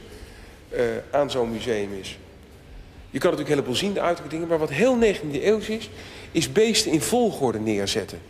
uh, 0.72 0.80
aan 1.10 1.30
zo'n 1.30 1.50
museum 1.50 1.92
is. 2.00 2.18
Je 3.10 3.18
kan 3.18 3.30
natuurlijk 3.30 3.48
een 3.48 3.64
heleboel 3.64 3.74
zien, 3.74 3.92
de 3.92 4.00
uiterlijke 4.00 4.36
dingen, 4.36 4.48
maar 4.48 4.58
wat 4.58 4.70
heel 4.70 4.98
19e 5.00 5.42
eeuws 5.42 5.68
is, 5.68 5.90
is 6.32 6.52
beesten 6.52 6.92
in 6.92 7.00
volgorde 7.00 7.58
neerzetten. 7.58 8.20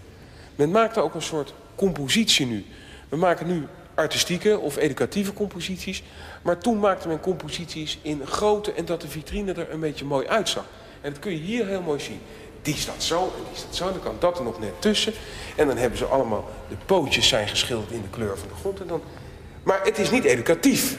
Men 0.57 0.71
maakt 0.71 0.97
er 0.97 1.03
ook 1.03 1.15
een 1.15 1.23
soort 1.23 1.55
compositie 1.75 2.47
nu. 2.47 2.65
We 3.09 3.17
maken 3.17 3.47
nu 3.47 3.67
artistieke 3.95 4.59
of 4.59 4.77
educatieve 4.77 5.33
composities, 5.33 6.03
maar 6.43 6.59
toen 6.59 6.79
maakte 6.79 7.09
men 7.09 7.21
composities 7.21 7.99
in 8.03 8.27
grote 8.27 8.73
en 8.73 8.85
dat 8.85 9.01
de 9.01 9.09
vitrine 9.09 9.53
er 9.53 9.71
een 9.71 9.81
beetje 9.81 10.05
mooi 10.05 10.27
uitzag. 10.27 10.65
En 11.01 11.11
dat 11.11 11.21
kun 11.21 11.33
je 11.33 11.39
hier 11.39 11.67
heel 11.67 11.83
mooi 11.83 12.01
zien 12.01 12.21
die 12.63 12.75
staat 12.75 13.03
zo 13.03 13.23
en 13.23 13.45
die 13.49 13.59
staat 13.59 13.75
zo. 13.75 13.93
Dan 13.93 14.03
kan 14.03 14.17
dat 14.19 14.39
er 14.39 14.45
nog 14.45 14.61
net 14.61 14.73
tussen. 14.81 15.13
En 15.57 15.67
dan 15.67 15.77
hebben 15.77 15.99
ze 15.99 16.05
allemaal, 16.05 16.49
de 16.69 16.77
pootjes 16.87 17.29
zijn 17.29 17.49
geschilderd 17.49 17.91
in 17.91 18.03
de 18.03 18.09
kleur 18.09 18.39
van 18.39 18.49
de 18.49 18.55
grond. 18.55 18.81
En 18.81 18.87
dan... 18.87 19.03
Maar 19.63 19.81
het 19.85 19.99
is 19.99 20.11
niet 20.11 20.25
educatief. 20.25 20.97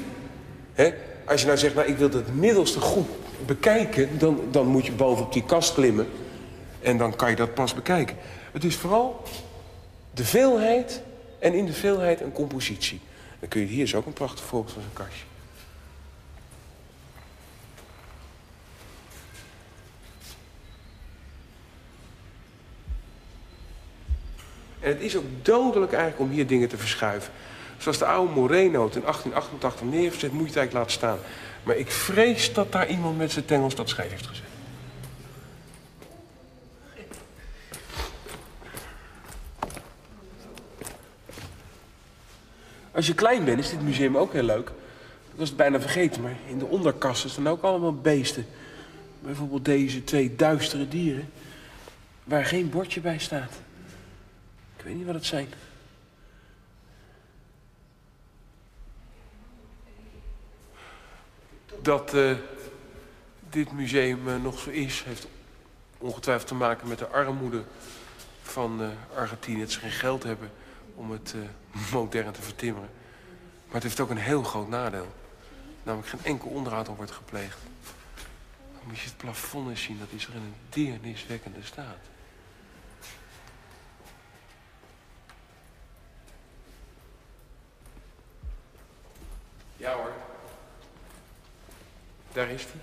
Als 1.26 1.42
je 1.42 1.46
nou 1.46 1.58
zegt, 1.58 1.76
nou 1.76 1.88
ik 1.88 1.98
wil 1.98 2.10
het 2.12 2.36
middelste 2.36 2.80
goed 2.80 3.08
bekijken, 3.46 4.18
dan, 4.18 4.42
dan 4.52 4.68
moet 4.68 4.86
je 4.86 4.92
boven 4.92 5.26
op 5.26 5.34
die 5.34 5.46
kast 5.46 5.74
klimmen. 5.74 6.08
En 6.82 6.98
dan 6.98 7.16
kan 7.16 7.30
je 7.30 7.36
dat 7.36 7.54
pas 7.54 7.74
bekijken. 7.74 8.18
Het 8.52 8.64
is 8.64 8.76
vooral 8.76 9.24
de 10.14 10.26
veelheid 10.26 11.02
en 11.40 11.54
in 11.54 11.66
de 11.66 11.74
veelheid 11.74 12.22
een 12.22 12.32
compositie. 12.32 13.00
Dan 13.40 13.50
kun 13.50 13.62
je, 13.62 13.68
hier 13.68 13.84
is 13.84 13.96
ook 13.96 14.06
een 14.06 14.14
prachtig 14.14 14.46
voorbeeld 14.46 14.74
van 14.74 14.82
zo'n 14.82 15.06
kastje. 15.06 15.24
En 24.82 24.90
het 24.90 25.02
is 25.02 25.18
ook 25.18 25.26
dodelijk 25.42 25.94
eigenlijk 25.94 26.24
om 26.24 26.36
hier 26.36 26.48
dingen 26.48 26.70
te 26.70 26.78
verschuiven. 26.78 27.34
Zoals 27.78 27.98
de 27.98 28.06
oude 28.06 28.34
Moreno 28.34 28.84
in 28.94 29.02
1888 29.02 29.82
neergezet, 29.88 30.32
moet 30.32 30.54
je 30.54 30.60
het 30.60 30.74
laten 30.74 30.92
staan. 30.92 31.18
Maar 31.64 31.76
ik 31.76 31.92
vrees 31.92 32.54
dat 32.54 32.72
daar 32.72 32.90
iemand 32.90 33.18
met 33.18 33.32
zijn 33.32 33.46
tengels 33.46 33.76
dat 33.76 33.90
scheef 33.90 34.10
heeft 34.10 34.28
gezet. 34.28 34.46
Als 42.92 43.08
je 43.08 43.14
klein 43.14 43.46
bent, 43.46 43.60
is 43.60 43.70
dit 43.70 43.82
museum 43.82 44.18
ook 44.18 44.34
heel 44.34 44.44
leuk. 44.44 44.66
Dat 44.66 45.36
was 45.36 45.48
het 45.48 45.58
bijna 45.58 45.80
vergeten, 45.80 46.22
maar 46.22 46.36
in 46.48 46.58
de 46.58 46.66
onderkasten 46.66 47.30
staan 47.30 47.50
ook 47.50 47.62
allemaal 47.62 47.96
beesten. 47.96 48.46
Bijvoorbeeld 49.20 49.66
deze 49.66 50.04
twee 50.04 50.36
duistere 50.36 50.88
dieren, 50.88 51.30
waar 52.24 52.46
geen 52.46 52.70
bordje 52.70 53.02
bij 53.02 53.20
staat. 53.20 53.52
Ik 54.82 54.88
weet 54.88 54.96
niet 54.96 55.06
wat 55.06 55.16
het 55.16 55.26
zijn. 55.26 55.48
Dat 61.82 62.14
eh, 62.14 62.36
dit 63.50 63.72
museum 63.72 64.30
eh, 64.30 64.42
nog 64.42 64.60
zo 64.60 64.70
is, 64.70 65.04
heeft 65.04 65.28
ongetwijfeld 65.98 66.48
te 66.48 66.56
maken 66.56 66.88
met 66.88 66.98
de 66.98 67.08
armoede 67.08 67.64
van 68.42 68.82
eh, 68.82 69.18
Argentinië. 69.18 69.60
Dat 69.60 69.72
ze 69.72 69.80
geen 69.80 69.92
geld 69.92 70.24
hebben 70.24 70.52
om 70.96 71.12
het 71.12 71.36
modern 71.94 72.32
te 72.32 72.42
vertimmeren. 72.42 72.90
Maar 73.66 73.74
het 73.74 73.84
heeft 73.84 74.00
ook 74.00 74.10
een 74.10 74.18
heel 74.18 74.44
groot 74.44 74.70
nadeel. 74.70 75.08
Namelijk 75.84 76.10
geen 76.10 76.24
enkel 76.24 76.50
onderhoud 76.50 76.90
aan 76.90 76.96
wordt 76.96 77.12
gepleegd. 77.12 77.58
Dan 78.74 78.82
moet 78.88 79.00
je 79.00 79.06
het 79.06 79.18
plafond 79.18 79.70
eens 79.70 79.84
zien, 79.84 80.00
dat 80.00 80.12
is 80.12 80.28
er 80.28 80.34
in 80.34 80.42
een 80.42 80.56
deerniswekkende 80.70 81.64
staat. 81.64 82.11
Ja 89.82 89.94
hoor. 89.94 90.12
Daar 92.34 92.50
is 92.50 92.64
hij. 92.64 92.82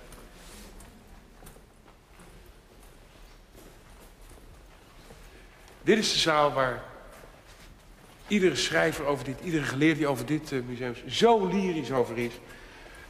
Dit 5.83 5.99
is 5.99 6.13
de 6.13 6.19
zaal 6.19 6.53
waar 6.53 6.83
iedere 8.27 8.57
schrijver 8.57 9.05
over 9.05 9.25
dit, 9.25 9.41
iedere 9.43 9.65
geleerde 9.65 9.99
die 9.99 10.07
over 10.07 10.27
dit 10.27 10.51
uh, 10.51 10.63
museum 10.67 10.95
zo 11.09 11.47
lyrisch 11.47 11.93
over 11.93 12.19
is. 12.19 12.33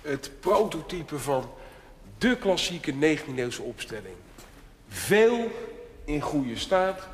Het 0.02 0.30
prototype 0.40 1.18
van 1.18 1.50
de 2.18 2.37
klassieke 2.37 2.92
19e-eeuwse 2.92 3.62
opstelling. 3.62 4.16
Veel 4.88 5.50
in 6.04 6.21
goede 6.21 6.57
staat, 6.57 7.09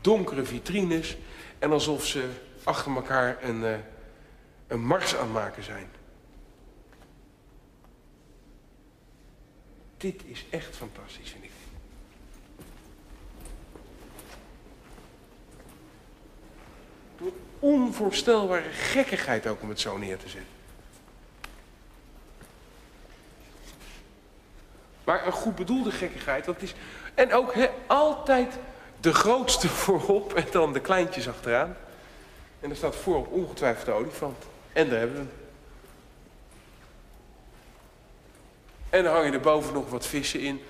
donkere 0.00 0.44
vitrines 0.44 1.16
en 1.58 1.72
alsof 1.72 2.06
ze 2.06 2.28
achter 2.62 2.94
elkaar 2.94 3.38
een, 3.42 3.60
uh, 3.60 3.74
een 4.66 4.80
mars 4.80 5.16
aan 5.16 5.32
maken 5.32 5.62
zijn. 5.62 5.96
Dit 9.98 10.22
is 10.24 10.44
echt 10.50 10.76
fantastisch, 10.76 11.30
vind 11.30 11.44
ik. 11.44 11.50
onvoorstelbare 17.58 18.70
gekkigheid 18.72 19.46
ook 19.46 19.62
om 19.62 19.68
het 19.68 19.80
zo 19.80 19.96
neer 19.96 20.16
te 20.18 20.28
zetten. 20.28 20.56
Maar 25.04 25.26
een 25.26 25.32
goed 25.32 25.54
bedoelde 25.54 25.90
gekkigheid, 25.90 26.44
dat 26.44 26.62
is... 26.62 26.74
En 27.14 27.32
ook 27.32 27.54
altijd 27.86 28.58
de 29.00 29.14
grootste 29.14 29.68
voorop 29.84 30.34
en 30.34 30.46
dan 30.50 30.72
de 30.72 30.80
kleintjes 30.80 31.28
achteraan. 31.28 31.76
En 32.60 32.70
er 32.70 32.76
staat 32.76 32.96
voorop 32.96 33.32
ongetwijfeld 33.32 33.86
de 33.86 33.92
olifant. 33.92 34.44
En 34.72 34.88
daar 34.88 34.98
hebben 34.98 35.16
we 35.16 35.22
hem. 35.22 35.47
En 38.90 39.04
dan 39.04 39.14
hangen 39.14 39.32
er 39.32 39.40
boven 39.40 39.74
nog 39.74 39.90
wat 39.90 40.06
vissen 40.06 40.40
in. 40.40 40.60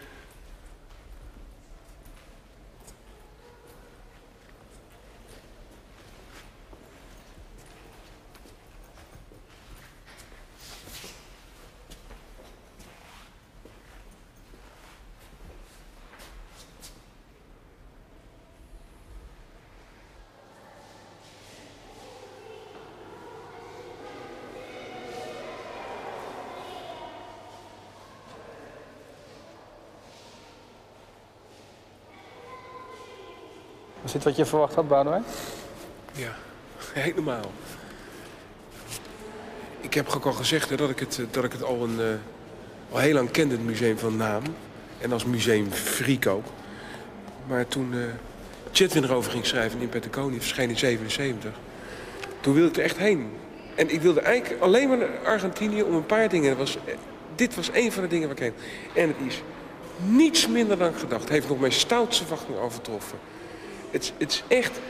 Was 34.09 34.16
dit 34.16 34.27
wat 34.27 34.37
je 34.37 34.44
verwacht 34.44 34.75
had, 34.75 34.88
Boudewijn? 34.88 35.25
Ja, 36.12 36.35
helemaal. 36.92 37.51
Ik 39.81 39.94
heb 39.94 40.09
ook 40.16 40.25
al 40.25 40.33
gezegd 40.33 40.79
dat, 40.79 40.90
ik 40.90 40.99
het, 40.99 41.21
dat 41.31 41.44
ik 41.44 41.53
het 41.53 41.62
al, 41.62 41.83
een, 41.85 41.99
uh, 41.99 42.05
al 42.92 42.99
heel 42.99 43.14
lang 43.14 43.31
kende, 43.31 43.55
het 43.55 43.64
museum 43.64 43.99
van 43.99 44.16
naam. 44.16 44.42
En 44.99 45.12
als 45.12 45.25
museum 45.25 45.68
ook. 46.29 46.44
Maar 47.47 47.66
toen 47.68 47.94
uh, 48.73 48.94
erover 48.94 49.31
ging 49.31 49.47
schrijven 49.47 49.81
in 49.81 49.88
Petaconi, 49.88 50.37
verscheen 50.37 50.68
in 50.68 50.79
77. 50.79 51.51
Toen 52.40 52.55
wilde 52.55 52.68
ik 52.68 52.77
er 52.77 52.83
echt 52.83 52.97
heen. 52.97 53.31
En 53.75 53.92
ik 53.92 54.01
wilde 54.01 54.21
eigenlijk 54.21 54.62
alleen 54.62 54.88
maar 54.88 54.99
naar 54.99 55.18
Argentinië 55.25 55.83
om 55.83 55.94
een 55.94 56.07
paar 56.07 56.29
dingen. 56.29 56.57
Was, 56.57 56.79
dit 57.35 57.55
was 57.55 57.71
een 57.73 57.92
van 57.92 58.03
de 58.03 58.09
dingen 58.09 58.29
waar 58.29 58.37
ik 58.37 58.42
heen. 58.42 58.55
En 59.03 59.09
het 59.09 59.27
is 59.27 59.42
niets 59.97 60.49
minder 60.49 60.79
dan 60.79 60.94
gedacht. 60.94 61.29
Heeft 61.29 61.49
nog 61.49 61.61
mijn 61.61 61.73
stoutste 61.73 62.27
verwachting 62.27 62.59
overtroffen. 62.59 63.18
Het, 63.90 64.12
het 64.18 64.33
is 64.33 64.42
echt 64.48 64.81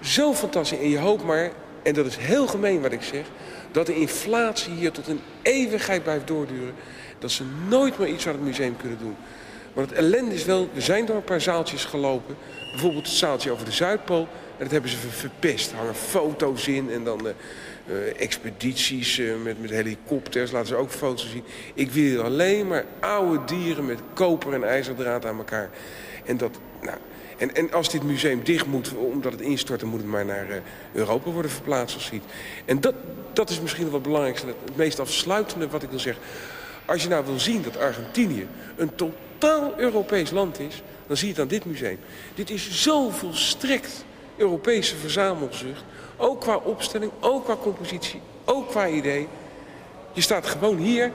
zo 0.00 0.34
fantastisch. 0.34 0.78
En 0.78 0.88
je 0.88 0.98
hoopt 0.98 1.24
maar, 1.24 1.50
en 1.82 1.94
dat 1.94 2.06
is 2.06 2.16
heel 2.16 2.46
gemeen 2.46 2.80
wat 2.80 2.92
ik 2.92 3.02
zeg... 3.02 3.24
dat 3.70 3.86
de 3.86 3.94
inflatie 3.94 4.72
hier 4.72 4.92
tot 4.92 5.08
een 5.08 5.20
eeuwigheid 5.42 6.02
blijft 6.02 6.26
doorduren. 6.26 6.74
Dat 7.18 7.30
ze 7.30 7.44
nooit 7.68 7.98
meer 7.98 8.08
iets 8.08 8.26
aan 8.26 8.32
het 8.32 8.42
museum 8.42 8.76
kunnen 8.76 8.98
doen. 8.98 9.16
Maar 9.74 9.84
het 9.84 9.92
ellende 9.92 10.34
is 10.34 10.44
wel, 10.44 10.68
we 10.72 10.80
zijn 10.80 11.06
door 11.06 11.16
een 11.16 11.24
paar 11.24 11.40
zaaltjes 11.40 11.84
gelopen. 11.84 12.36
Bijvoorbeeld 12.70 13.06
het 13.06 13.16
zaaltje 13.16 13.50
over 13.50 13.64
de 13.64 13.72
Zuidpool. 13.72 14.28
En 14.56 14.68
dat 14.68 14.70
hebben 14.70 14.90
ze 14.90 14.96
verpest. 14.96 15.70
Er 15.70 15.76
hangen 15.76 15.94
foto's 15.94 16.68
in 16.68 16.90
en 16.90 17.04
dan 17.04 17.26
uh, 17.26 17.32
uh, 17.86 18.20
expedities 18.20 19.18
uh, 19.18 19.42
met, 19.42 19.60
met 19.60 19.70
helikopters. 19.70 20.50
Laten 20.50 20.68
ze 20.68 20.74
ook 20.74 20.90
foto's 20.90 21.30
zien. 21.30 21.44
Ik 21.74 21.90
wil 21.90 22.22
alleen 22.22 22.66
maar 22.66 22.84
oude 23.00 23.44
dieren 23.44 23.86
met 23.86 23.98
koper 24.14 24.52
en 24.52 24.64
ijzerdraad 24.64 25.26
aan 25.26 25.38
elkaar. 25.38 25.70
En 26.24 26.36
dat, 26.36 26.58
nou, 26.82 26.98
en, 27.42 27.54
en 27.54 27.72
als 27.72 27.88
dit 27.88 28.02
museum 28.02 28.44
dicht 28.44 28.66
moet, 28.66 28.94
omdat 28.94 29.32
het 29.32 29.40
instort... 29.40 29.80
dan 29.80 29.88
moet 29.88 30.00
het 30.00 30.08
maar 30.08 30.24
naar 30.24 30.50
uh, 30.50 30.56
Europa 30.92 31.30
worden 31.30 31.50
verplaatst 31.50 31.96
of 31.96 32.02
ziet. 32.02 32.22
En 32.64 32.80
dat, 32.80 32.94
dat 33.32 33.50
is 33.50 33.60
misschien 33.60 33.84
wel 33.84 33.94
het 33.94 34.02
belangrijkste, 34.02 34.46
het 34.46 34.76
meest 34.76 35.00
afsluitende 35.00 35.68
wat 35.68 35.82
ik 35.82 35.90
wil 35.90 35.98
zeggen. 35.98 36.22
Als 36.84 37.02
je 37.02 37.08
nou 37.08 37.24
wil 37.24 37.38
zien 37.38 37.62
dat 37.62 37.78
Argentinië 37.78 38.46
een 38.76 38.94
totaal 38.94 39.72
Europees 39.76 40.30
land 40.30 40.60
is... 40.60 40.82
dan 41.06 41.16
zie 41.16 41.26
je 41.26 41.32
het 41.32 41.42
aan 41.42 41.48
dit 41.48 41.64
museum. 41.64 41.98
Dit 42.34 42.50
is 42.50 42.82
zo 42.82 43.10
volstrekt 43.10 44.04
Europese 44.36 44.96
verzamelzucht. 44.96 45.84
Ook 46.16 46.40
qua 46.40 46.56
opstelling, 46.56 47.12
ook 47.20 47.44
qua 47.44 47.56
compositie, 47.56 48.20
ook 48.44 48.68
qua 48.68 48.88
idee. 48.88 49.28
Je 50.12 50.20
staat 50.20 50.46
gewoon 50.46 50.76
hier 50.76 51.12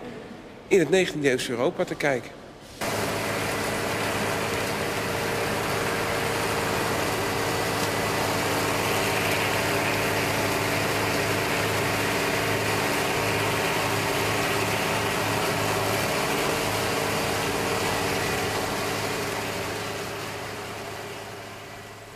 in 0.68 0.80
het 0.80 1.10
19e 1.10 1.22
eeuwse 1.22 1.52
Europa 1.52 1.84
te 1.84 1.96
kijken. 1.96 2.32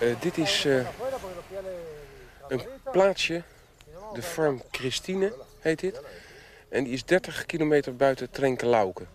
Uh, 0.01 0.15
dit 0.19 0.37
is 0.37 0.65
uh, 0.65 0.87
een 2.47 2.61
plaatsje, 2.91 3.43
de 4.13 4.21
farm 4.21 4.61
Christine 4.71 5.33
heet 5.59 5.79
dit. 5.79 6.01
En 6.69 6.83
die 6.83 6.93
is 6.93 7.05
30 7.05 7.45
kilometer 7.45 7.95
buiten 7.95 8.29
Trenkelauken. 8.29 9.07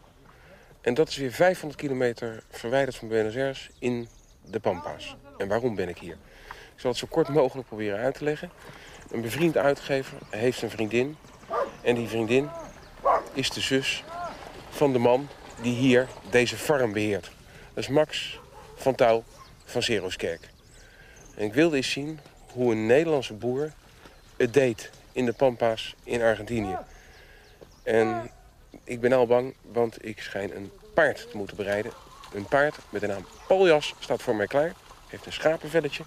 En 0.80 0.94
dat 0.94 1.08
is 1.08 1.16
weer 1.16 1.32
500 1.32 1.80
kilometer 1.80 2.42
verwijderd 2.50 2.96
van 2.96 3.08
Buenos 3.08 3.34
Aires 3.34 3.70
in 3.78 4.08
de 4.44 4.60
Pampas. 4.60 5.16
En 5.38 5.48
waarom 5.48 5.74
ben 5.74 5.88
ik 5.88 5.98
hier? 5.98 6.16
Ik 6.74 6.80
zal 6.80 6.90
het 6.90 6.98
zo 6.98 7.06
kort 7.10 7.28
mogelijk 7.28 7.68
proberen 7.68 7.98
uit 7.98 8.14
te 8.14 8.24
leggen. 8.24 8.50
Een 9.10 9.20
bevriend 9.20 9.56
uitgever 9.56 10.18
heeft 10.30 10.62
een 10.62 10.70
vriendin. 10.70 11.16
En 11.82 11.94
die 11.94 12.08
vriendin 12.08 12.50
is 13.32 13.50
de 13.50 13.60
zus 13.60 14.04
van 14.68 14.92
de 14.92 14.98
man 14.98 15.28
die 15.62 15.74
hier 15.74 16.08
deze 16.30 16.56
farm 16.56 16.92
beheert. 16.92 17.30
Dat 17.74 17.84
is 17.84 17.88
Max 17.88 18.40
van 18.74 18.94
Touw 18.94 19.24
van 19.64 19.82
Zeroskerk. 19.82 20.54
En 21.36 21.44
ik 21.44 21.54
wilde 21.54 21.76
eens 21.76 21.90
zien 21.90 22.20
hoe 22.52 22.72
een 22.72 22.86
Nederlandse 22.86 23.34
boer 23.34 23.72
het 24.36 24.54
deed 24.54 24.90
in 25.12 25.24
de 25.24 25.32
Pampas 25.32 25.94
in 26.04 26.22
Argentinië. 26.22 26.78
En 27.82 28.30
ik 28.84 29.00
ben 29.00 29.12
al 29.12 29.26
bang, 29.26 29.54
want 29.62 30.04
ik 30.04 30.20
schijn 30.20 30.56
een 30.56 30.70
paard 30.94 31.30
te 31.30 31.36
moeten 31.36 31.56
bereiden. 31.56 31.92
Een 32.32 32.46
paard 32.46 32.76
met 32.90 33.00
de 33.00 33.06
naam 33.06 33.26
Paljas 33.48 33.94
staat 33.98 34.22
voor 34.22 34.36
mij 34.36 34.46
klaar. 34.46 34.72
Heeft 35.08 35.26
een 35.26 35.32
schapenvelletje. 35.32 36.04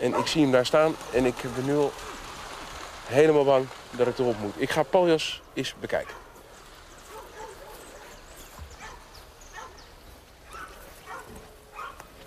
En 0.00 0.14
ik 0.14 0.26
zie 0.26 0.42
hem 0.42 0.52
daar 0.52 0.66
staan 0.66 0.94
en 1.12 1.24
ik 1.24 1.34
ben 1.54 1.64
nu 1.64 1.76
al 1.76 1.92
helemaal 3.06 3.44
bang 3.44 3.66
dat 3.90 4.06
ik 4.06 4.18
erop 4.18 4.38
moet. 4.38 4.54
Ik 4.56 4.70
ga 4.70 4.82
Paljas 4.82 5.42
eens 5.54 5.74
bekijken. 5.80 6.23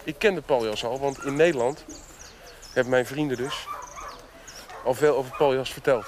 Ik 0.08 0.20
ken 0.20 0.36
de 0.36 0.42
paljas 0.42 0.86
al, 0.86 1.00
want 1.00 1.24
in 1.24 1.36
Nederland 1.36 1.86
hebben 2.74 2.92
mijn 2.92 3.06
vrienden 3.06 3.38
dus 3.38 3.68
al 4.84 4.94
veel 4.94 5.16
over 5.16 5.36
paljas 5.38 5.74
verteld. 5.74 6.06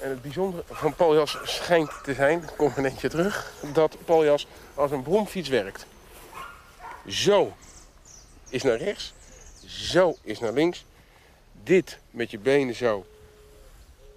En 0.00 0.10
het 0.10 0.22
bijzondere 0.22 0.62
van 0.70 0.94
paljas 0.94 1.38
schijnt 1.42 1.90
te 2.02 2.14
zijn, 2.14 2.42
er 2.42 2.52
komt 2.56 2.76
een 2.76 2.84
eentje 2.84 3.08
terug, 3.08 3.52
dat 3.72 3.96
paljas 4.04 4.46
als 4.74 4.90
een 4.90 5.02
bromfiets 5.02 5.48
werkt. 5.48 5.86
Zo 7.06 7.56
is 8.48 8.62
naar 8.62 8.76
rechts, 8.76 9.12
zo 9.66 10.16
is 10.22 10.40
naar 10.40 10.52
links. 10.52 10.84
Dit 11.62 11.98
met 12.10 12.30
je 12.30 12.38
benen 12.38 12.74
zo. 12.74 13.06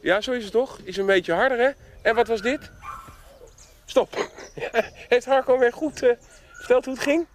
Ja, 0.02 0.22
zo 0.22 0.32
is 0.32 0.44
het 0.44 0.54
toch? 0.54 0.80
Is 0.84 0.98
een 0.98 1.06
beetje 1.06 1.34
harder, 1.34 1.58
hè? 1.58 1.70
En 2.02 2.16
wat 2.16 2.28
was 2.28 2.42
dit? 2.42 2.72
Stop. 3.86 4.30
Heeft 5.10 5.26
Harco 5.26 5.58
weer 5.58 5.74
goed 5.74 6.04
eh, 6.04 6.12
verteld 6.52 6.86
hoe 6.86 6.94
het 6.94 7.04
ging? 7.04 7.26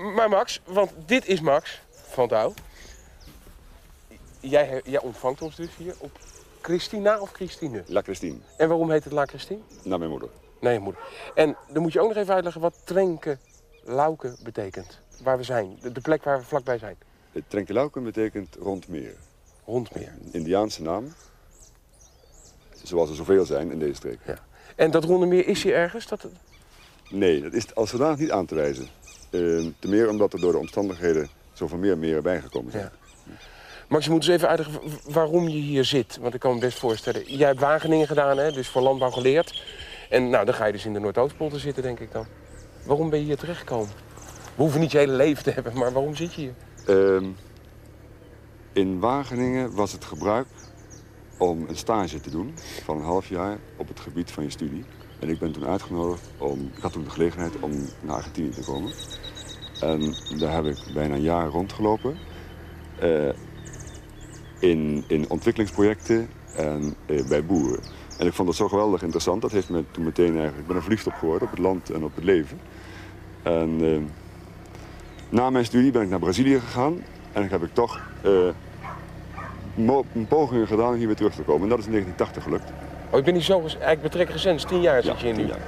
Maar 0.00 0.28
Max, 0.28 0.60
want 0.64 0.90
dit 1.06 1.26
is 1.26 1.40
Max 1.40 1.80
van 1.90 2.28
Douw. 2.28 2.52
Jij, 4.40 4.80
jij 4.84 5.00
ontvangt 5.00 5.42
ons 5.42 5.56
dus 5.56 5.76
hier 5.76 5.94
op 5.98 6.18
Christina 6.60 7.20
of 7.20 7.30
Christine? 7.30 7.82
La 7.86 8.02
Christine, 8.02 8.36
En 8.56 8.68
waarom 8.68 8.90
heet 8.90 9.04
het 9.04 9.12
La 9.12 9.24
Christine? 9.24 9.60
naar 9.82 9.98
mijn 9.98 10.10
moeder. 10.10 10.28
Nee, 10.60 10.78
moeder. 10.78 11.02
En 11.34 11.56
dan 11.68 11.82
moet 11.82 11.92
je 11.92 12.00
ook 12.00 12.08
nog 12.08 12.16
even 12.16 12.34
uitleggen 12.34 12.60
wat 12.60 12.74
Trenke 12.84 13.38
Lauke 13.84 14.36
betekent. 14.42 14.98
Waar 15.22 15.36
we 15.36 15.42
zijn. 15.42 15.78
De, 15.80 15.92
de 15.92 16.00
plek 16.00 16.24
waar 16.24 16.38
we 16.38 16.44
vlakbij 16.44 16.78
zijn. 16.78 16.96
Het 17.32 17.44
Trenkelauken 17.48 18.02
betekent 18.02 18.56
rondmeer. 18.60 19.14
Rondmeer. 19.66 20.12
Een 20.24 20.32
Indiaanse 20.32 20.82
naam. 20.82 21.14
Zoals 22.82 23.08
er 23.10 23.16
zoveel 23.16 23.44
zijn 23.44 23.70
in 23.70 23.78
deze 23.78 23.94
streek. 23.94 24.18
Ja. 24.26 24.38
En 24.76 24.90
dat 24.90 25.04
ronde 25.04 25.26
meer 25.26 25.46
is 25.46 25.62
hier 25.62 25.74
ergens? 25.74 26.06
Dat... 26.06 26.26
Nee, 27.10 27.40
dat 27.42 27.52
is 27.52 27.74
als 27.74 27.90
zodanig 27.90 28.18
niet 28.18 28.30
aan 28.30 28.46
te 28.46 28.54
wijzen. 28.54 28.88
Te 29.30 29.88
meer 29.88 30.08
omdat 30.08 30.32
er 30.32 30.40
door 30.40 30.52
de 30.52 30.58
omstandigheden 30.58 31.28
zoveel 31.52 31.78
meer 31.78 31.98
meren 31.98 32.22
bijgekomen 32.22 32.72
zijn. 32.72 32.84
Ja. 32.84 33.32
Max, 33.88 34.04
je 34.04 34.10
moet 34.10 34.20
eens 34.20 34.34
even 34.34 34.48
uitleggen 34.48 34.80
waarom 35.12 35.48
je 35.48 35.58
hier 35.58 35.84
zit. 35.84 36.18
Want 36.20 36.34
ik 36.34 36.40
kan 36.40 36.54
me 36.54 36.60
best 36.60 36.78
voorstellen. 36.78 37.36
Jij 37.36 37.46
hebt 37.46 37.60
Wageningen 37.60 38.06
gedaan, 38.06 38.38
hè? 38.38 38.52
dus 38.52 38.68
voor 38.68 38.82
landbouw 38.82 39.10
geleerd. 39.10 39.62
En 40.08 40.30
nou, 40.30 40.44
dan 40.44 40.54
ga 40.54 40.66
je 40.66 40.72
dus 40.72 40.84
in 40.84 40.92
de 40.92 40.98
Noordoostpolder 40.98 41.60
zitten, 41.60 41.82
denk 41.82 42.00
ik 42.00 42.12
dan. 42.12 42.26
Waarom 42.86 43.10
ben 43.10 43.18
je 43.18 43.24
hier 43.24 43.36
terechtgekomen? 43.36 43.88
We 44.54 44.62
hoeven 44.62 44.80
niet 44.80 44.90
je 44.90 44.98
hele 44.98 45.12
leven 45.12 45.42
te 45.42 45.50
hebben, 45.50 45.78
maar 45.78 45.92
waarom 45.92 46.14
zit 46.14 46.34
je 46.34 46.40
hier? 46.40 46.54
Ehm, 46.86 47.26
in 48.72 48.98
Wageningen 48.98 49.74
was 49.74 49.92
het 49.92 50.04
gebruik 50.04 50.46
om 51.38 51.64
een 51.68 51.76
stage 51.76 52.20
te 52.20 52.30
doen 52.30 52.54
van 52.84 52.96
een 52.96 53.04
half 53.04 53.28
jaar 53.28 53.58
op 53.76 53.88
het 53.88 54.00
gebied 54.00 54.30
van 54.30 54.44
je 54.44 54.50
studie. 54.50 54.84
En 55.20 55.28
ik 55.28 55.38
ben 55.38 55.52
toen 55.52 55.66
uitgenodigd 55.66 56.30
om, 56.38 56.70
ik 56.76 56.82
had 56.82 56.92
toen 56.92 57.04
de 57.04 57.10
gelegenheid 57.10 57.52
om 57.60 57.72
naar 58.00 58.16
Argentinië 58.16 58.50
te 58.50 58.64
komen. 58.64 58.92
En 59.80 60.14
daar 60.38 60.54
heb 60.54 60.64
ik 60.64 60.78
bijna 60.94 61.14
een 61.14 61.22
jaar 61.22 61.46
rondgelopen. 61.48 62.16
eh, 62.98 63.28
in, 64.58 65.04
in 65.06 65.30
ontwikkelingsprojecten 65.30 66.28
en 66.56 66.94
eh, 67.06 67.24
bij 67.28 67.44
boeren. 67.44 67.80
En 68.18 68.26
ik 68.26 68.32
vond 68.32 68.48
dat 68.48 68.56
zo 68.56 68.68
geweldig 68.68 69.02
interessant. 69.02 69.42
Dat 69.42 69.50
heeft 69.50 69.68
me 69.68 69.84
toen 69.90 70.04
meteen 70.04 70.30
eigenlijk, 70.32 70.58
ik 70.58 70.66
ben 70.66 70.76
er 70.76 70.82
verliefd 70.82 71.06
op 71.06 71.12
geworden, 71.12 71.42
op 71.42 71.50
het 71.50 71.62
land 71.62 71.90
en 71.90 72.04
op 72.04 72.14
het 72.14 72.24
leven. 72.24 72.60
En 73.42 73.78
eh, 73.80 73.98
na 75.28 75.50
mijn 75.50 75.64
studie 75.64 75.90
ben 75.90 76.02
ik 76.02 76.08
naar 76.08 76.18
Brazilië 76.18 76.60
gegaan. 76.60 77.02
En 77.32 77.48
heb 77.48 77.62
ik 77.62 77.74
toch 77.74 78.00
pogingen 80.28 80.66
gedaan 80.66 80.94
hier 80.94 81.06
weer 81.06 81.16
terug 81.16 81.34
te 81.34 81.42
komen. 81.42 81.62
En 81.62 81.68
dat 81.68 81.78
is 81.78 81.84
in 81.86 81.92
1980 81.92 82.42
gelukt. 82.42 82.72
Oh, 83.10 83.18
ik 83.18 83.24
ben 83.24 83.34
hier 83.34 83.42
zo 83.42 83.58
eigenlijk 83.60 84.02
betrekkelijk 84.02 84.30
recent, 84.44 84.68
tien 84.68 84.80
jaar 84.80 85.02
zit 85.02 85.20
je 85.20 85.26
hier 85.26 85.34
tien 85.34 85.44
nu. 85.44 85.50
jaar. 85.50 85.60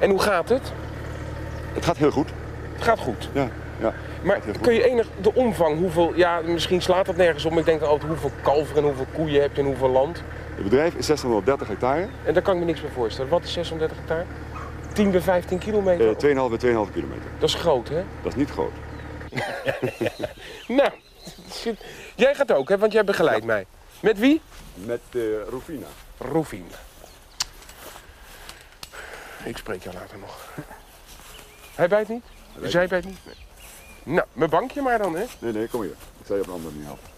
En 0.00 0.10
hoe 0.10 0.20
gaat 0.20 0.48
het? 0.48 0.72
Het 1.72 1.84
gaat 1.84 1.96
heel 1.96 2.10
goed. 2.10 2.28
Het 2.80 2.88
gaat 2.88 2.98
goed. 2.98 3.28
Ja, 3.32 3.48
ja. 3.80 3.94
Maar 4.22 4.40
kun 4.60 4.74
je 4.74 4.84
enig 4.84 5.06
de 5.20 5.34
omvang, 5.34 5.78
hoeveel, 5.78 6.14
ja, 6.14 6.40
misschien 6.44 6.82
slaat 6.82 7.06
dat 7.06 7.16
nergens 7.16 7.48
maar 7.48 7.58
ik 7.58 7.64
denk 7.64 7.80
dan 7.80 7.88
altijd 7.88 8.08
hoeveel 8.10 8.30
kalveren 8.42 8.76
en 8.82 8.88
hoeveel 8.88 9.06
koeien 9.14 9.42
heb 9.42 9.54
je 9.54 9.60
en 9.60 9.66
hoeveel 9.66 9.88
land. 9.88 10.22
Het 10.54 10.64
bedrijf 10.64 10.94
is 10.94 11.06
630 11.06 11.68
hectare. 11.68 12.08
En 12.24 12.34
daar 12.34 12.42
kan 12.42 12.54
ik 12.54 12.60
me 12.60 12.66
niks 12.66 12.80
bij 12.80 12.90
voorstellen. 12.90 13.30
Wat 13.30 13.44
is 13.44 13.52
36 13.52 13.96
hectare? 13.96 14.24
10 14.92 15.10
bij 15.10 15.20
15 15.20 15.58
kilometer? 15.58 16.08
eh 16.08 16.14
2,5 16.14 16.58
bij 16.58 16.86
2,5 16.86 16.92
kilometer. 16.92 17.30
Dat 17.38 17.48
is 17.48 17.54
groot, 17.54 17.88
hè? 17.88 18.02
Dat 18.22 18.32
is 18.32 18.38
niet 18.38 18.50
groot. 18.50 18.72
Nou, 20.68 20.90
jij 22.16 22.34
gaat 22.34 22.52
ook, 22.52 22.68
hè? 22.68 22.78
Want 22.78 22.92
jij 22.92 23.04
begeleidt 23.04 23.44
mij. 23.44 23.66
Met 24.00 24.18
wie? 24.18 24.40
Met 24.74 25.00
eh 25.10 25.20
Rufina. 25.50 25.86
Roefien. 26.18 26.66
Ik 29.44 29.56
spreek 29.56 29.82
jou 29.82 29.94
later 29.96 30.18
nog. 30.18 30.48
Hij 31.74 31.88
bijt 31.88 32.08
niet? 32.08 32.24
Zij 32.62 32.86
bijt 32.88 33.04
niet? 33.04 33.18
Nee. 33.24 33.34
Nou, 34.14 34.26
mijn 34.32 34.50
bankje 34.50 34.82
maar 34.82 34.98
dan, 34.98 35.14
hè? 35.16 35.24
Nee, 35.38 35.52
nee, 35.52 35.68
kom 35.68 35.80
hier. 35.80 35.90
Ik 36.20 36.26
zal 36.26 36.36
je 36.36 36.42
op 36.42 36.48
een 36.48 36.54
andere 36.54 36.72
manier 36.72 36.86
helpen. 36.86 37.08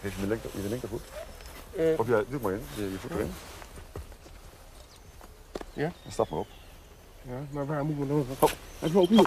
Heeft 0.00 0.14
je 0.14 0.26
mijn 0.26 0.30
linker, 0.40 0.62
je 0.62 0.68
linkervoet? 0.68 1.02
Eh, 1.76 1.98
Of 1.98 2.08
ja, 2.08 2.22
doe 2.28 2.40
maar 2.40 2.52
in. 2.52 2.62
Je, 2.74 2.82
je 2.82 2.98
voet 2.98 3.10
erin. 3.10 3.32
Ja? 5.72 5.92
Dan 6.02 6.12
stap 6.12 6.28
maar 6.28 6.38
op. 6.38 6.46
ja, 7.22 7.34
maar 7.50 7.66
waar 7.66 7.84
moet 7.84 7.92
ik 7.92 7.98
me 7.98 8.06
dan... 8.06 8.26
Oh, 8.38 8.50
hij 8.78 8.88
is 8.88 8.94
wel 8.94 9.02
opnieuw. 9.02 9.24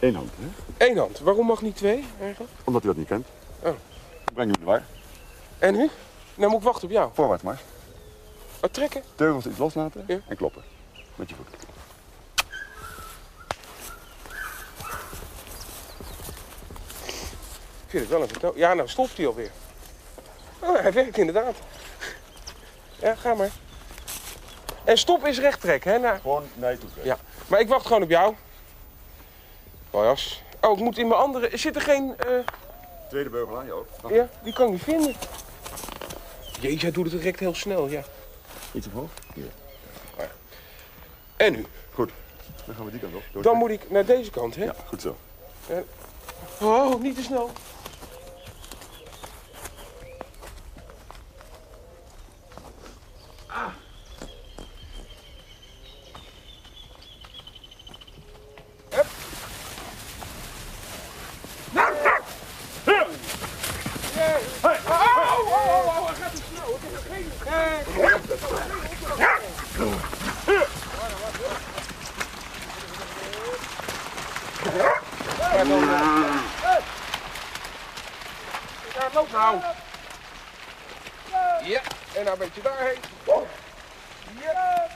Eén 0.00 0.14
hand, 0.14 0.30
hè? 0.38 0.86
Eén 0.86 0.98
hand. 0.98 1.18
Waarom 1.18 1.46
mag 1.46 1.62
niet 1.62 1.76
twee, 1.76 2.04
eigenlijk? 2.20 2.52
Omdat 2.64 2.84
u 2.84 2.86
dat 2.86 2.96
niet 2.96 3.06
kent. 3.08 3.26
Oh. 3.60 3.72
Breng 4.34 4.50
u 4.50 4.52
in 4.52 4.58
de 4.60 4.64
war. 4.66 4.82
En 5.58 5.72
nu? 5.74 5.90
Nou 6.34 6.50
moet 6.50 6.60
ik 6.60 6.66
wachten 6.66 6.84
op 6.84 6.90
jou. 6.90 7.10
Voorwaarts 7.14 7.42
maar. 7.42 7.60
Oh, 8.62 8.70
trekken? 8.70 9.02
Teugels 9.14 9.46
iets 9.46 9.58
loslaten 9.58 10.04
Ja. 10.06 10.18
en 10.28 10.36
kloppen. 10.36 10.62
Met 11.18 11.28
je 11.28 11.34
voet. 11.34 11.46
Ik 17.84 17.94
vind 17.94 18.02
het 18.02 18.12
wel 18.12 18.22
een 18.22 18.28
vertel. 18.28 18.52
Ja, 18.56 18.74
nou 18.74 18.88
stopt 18.88 19.16
hij 19.16 19.26
alweer. 19.26 19.50
Oh, 20.58 20.80
hij 20.80 20.92
werkt 20.92 21.18
inderdaad. 21.18 21.54
Ja, 23.00 23.14
ga 23.14 23.34
maar. 23.34 23.50
En 24.84 24.98
stop 24.98 25.26
is 25.26 25.38
recht 25.38 25.60
trekken, 25.60 25.92
hè? 25.92 25.98
Nou, 25.98 26.18
Gewoon 26.20 26.44
naar 26.54 26.70
je 26.70 26.78
toe 26.78 26.88
trekken. 26.90 27.10
ja. 27.12 27.18
Maar 27.46 27.60
ik 27.60 27.68
wacht 27.68 27.86
gewoon 27.86 28.02
op 28.02 28.10
jou. 28.10 28.34
Paljas. 29.90 30.42
Oh, 30.60 30.78
ik 30.78 30.84
moet 30.84 30.98
in 30.98 31.08
mijn 31.08 31.20
andere... 31.20 31.56
Zit 31.56 31.74
er 31.76 31.82
geen... 31.82 32.14
eh, 32.18 32.28
Tweede 33.08 33.30
beugel 33.30 33.58
aan 33.58 33.64
je 33.66 33.72
ook. 33.72 33.86
Ja, 34.10 34.28
die 34.42 34.52
kan 34.52 34.66
ik 34.66 34.72
niet 34.72 34.82
vinden. 34.82 35.14
Jezus, 36.60 36.82
hij 36.82 36.90
doet 36.90 37.04
het 37.12 37.20
direct 37.20 37.40
heel 37.40 37.54
snel, 37.54 37.86
ja. 37.88 38.02
Iets 38.72 38.86
omhoog. 38.86 39.10
En 41.38 41.52
nu? 41.52 41.66
Goed. 41.92 42.10
Dan 42.66 42.74
gaan 42.74 42.84
we 42.84 42.90
die 42.90 43.00
kant 43.00 43.14
op. 43.14 43.22
Door 43.32 43.42
Dan 43.42 43.56
moet 43.56 43.70
ik 43.70 43.90
naar 43.90 44.04
deze 44.04 44.30
kant, 44.30 44.56
hè? 44.56 44.64
Ja, 44.64 44.74
goed 44.86 45.00
zo. 45.02 45.16
Oh, 46.60 47.00
niet 47.00 47.14
te 47.16 47.22
snel. 47.22 47.50
Ah. 53.46 53.72
Hup. 58.90 59.06
Ja. 62.84 63.06
Oh, 64.62 64.70
oh, 64.86 65.48
oh, 65.48 65.86
oh, 65.86 66.06
hij 66.06 66.14
gaat 66.14 66.34
te 66.34 66.42
snel. 66.52 66.68
Ik 66.68 66.90
heb 66.92 67.02
geen- 67.10 68.38
Ja, 75.52 75.64
dan, 75.64 75.82
eh, 75.82 76.76
Ja, 78.94 79.08
loop 79.14 79.30
nou. 79.32 79.56
Ja, 81.64 81.80
en 82.14 82.24
nou 82.24 82.28
een 82.30 82.38
beetje 82.38 82.62
daarheen. 82.62 82.98
Ja. 83.26 84.86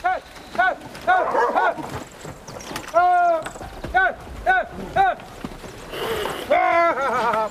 Hey, 0.00 0.20
hey, 0.56 0.76
hey, 1.04 1.14
hey. 1.52 1.74
Ah, 2.92 3.40
hey, 3.92 4.14
hey, 4.42 4.66
hey. 4.94 5.16
Ah. 6.48 7.50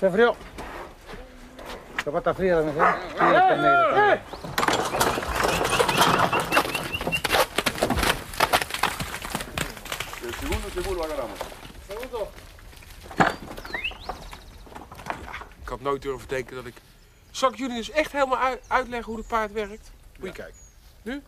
Hey. 0.00 0.01
Enfrió. 0.12 0.36
La 2.04 2.12
pata 2.12 2.34
fría 2.34 2.56
la 2.56 2.62
mejor. 2.70 2.94
Sí, 3.00 3.24
está 3.24 3.56
negro 3.56 3.94
también. 3.94 4.20
El 10.22 10.34
segundo 10.34 10.68
seguro 10.70 11.04
agarramos. 11.04 11.38
Ik 15.62 15.68
had 15.68 15.80
nooit 15.80 16.02
durven 16.02 16.28
denken 16.28 16.54
dat 16.56 16.66
ik... 16.66 16.74
Zal 17.30 17.50
ik 17.50 17.56
jullie 17.58 17.76
dus 17.76 17.90
echt 17.90 18.12
helemaal 18.12 18.38
uit- 18.38 18.64
uitleggen 18.68 19.08
hoe 19.08 19.16
het 19.18 19.26
paard 19.28 19.52
werkt? 19.52 19.90
Moet 20.18 20.28
je 20.28 20.32
kijken. 20.34 20.58
Nu 21.02 21.22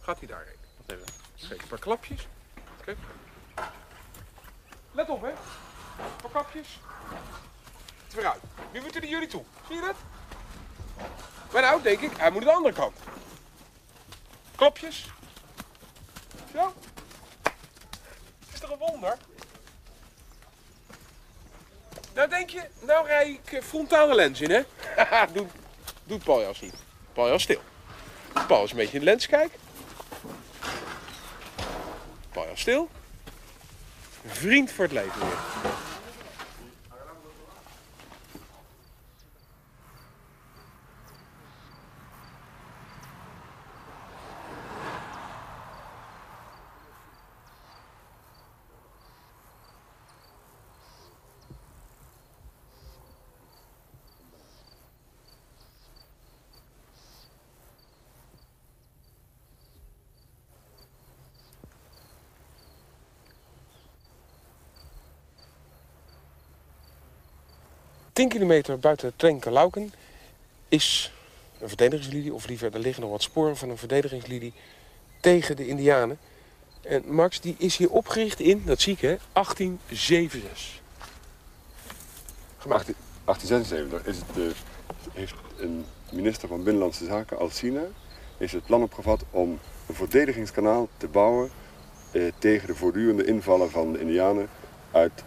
gaat 0.00 0.18
hij 0.18 0.28
daarheen. 0.28 0.56
Wat 0.86 0.96
even. 0.96 1.08
Geef 1.36 1.62
een 1.62 1.68
paar 1.68 1.78
klapjes. 1.78 2.28
Kijk. 2.84 2.98
Let 4.92 5.08
op, 5.08 5.22
hè. 5.22 5.28
Een 5.28 5.36
paar 6.22 6.30
klapjes. 6.30 6.78
Is. 8.16 8.24
Nu 8.72 8.80
moet 8.80 8.94
hij 8.94 9.08
jullie 9.08 9.28
toe. 9.28 9.42
Zie 9.66 9.76
je 9.76 9.82
dat? 9.82 9.96
Maar 11.52 11.62
nou, 11.62 11.82
denk 11.82 12.00
ik, 12.00 12.10
hij 12.16 12.30
moet 12.30 12.42
de 12.42 12.52
andere 12.52 12.74
kant. 12.74 12.96
Klapjes. 14.56 15.08
Zo. 16.54 16.74
Is 18.52 18.60
toch 18.60 18.70
een 18.70 18.78
wonder? 18.78 19.16
Nou 22.14 22.28
denk 22.28 22.50
je, 22.50 22.62
nou 22.80 23.06
rij 23.06 23.30
ik 23.30 23.52
eh, 23.52 23.62
frontale 23.62 24.14
lens 24.14 24.40
in, 24.40 24.50
hè? 24.50 24.62
Doet, 25.32 25.50
doet 26.04 26.24
Paljas 26.24 26.60
niet. 26.60 26.74
Paljas 27.12 27.42
stil. 27.42 27.60
Paljas 28.46 28.70
een 28.70 28.76
beetje 28.76 28.92
in 28.92 28.98
de 28.98 29.04
lens 29.04 29.26
kijken. 29.26 29.58
Paljas 32.32 32.60
stil. 32.60 32.88
Vriend 34.26 34.72
voor 34.72 34.84
het 34.84 34.92
leven 34.92 35.20
weer. 35.20 35.38
Tien 68.20 68.28
kilometer 68.28 68.78
buiten 68.78 69.12
Trenkelauken 69.16 69.92
is 70.68 71.12
een 71.58 71.68
verdedigingslinie, 71.68 72.34
of 72.34 72.46
liever, 72.46 72.74
er 72.74 72.80
liggen 72.80 73.02
nog 73.02 73.10
wat 73.10 73.22
sporen 73.22 73.56
van 73.56 73.70
een 73.70 73.78
verdedigingslinie 73.78 74.52
tegen 75.20 75.56
de 75.56 75.66
Indianen. 75.66 76.18
En 76.80 77.02
Max, 77.06 77.40
die 77.40 77.54
is 77.58 77.76
hier 77.76 77.90
opgericht 77.90 78.40
in, 78.40 78.62
dat 78.64 78.80
zie 78.80 78.92
ik 78.92 79.00
hè, 79.00 79.16
1876. 79.32 80.80
Gemaakt. 82.58 82.92
1876 83.24 84.06
is 84.06 84.16
het, 84.16 84.52
eh, 84.52 84.56
heeft 85.12 85.34
een 85.56 85.84
minister 86.12 86.48
van 86.48 86.62
Binnenlandse 86.62 87.04
Zaken, 87.04 87.38
Alcina, 87.38 87.82
is 88.38 88.52
het 88.52 88.66
plan 88.66 88.82
opgevat 88.82 89.24
om 89.30 89.58
een 89.86 89.94
verdedigingskanaal 89.94 90.88
te 90.96 91.08
bouwen 91.08 91.50
eh, 92.10 92.22
tegen 92.38 92.66
de 92.66 92.74
voortdurende 92.74 93.24
invallen 93.24 93.70
van 93.70 93.92
de 93.92 94.00
Indianen 94.00 94.48
uit 94.90 95.24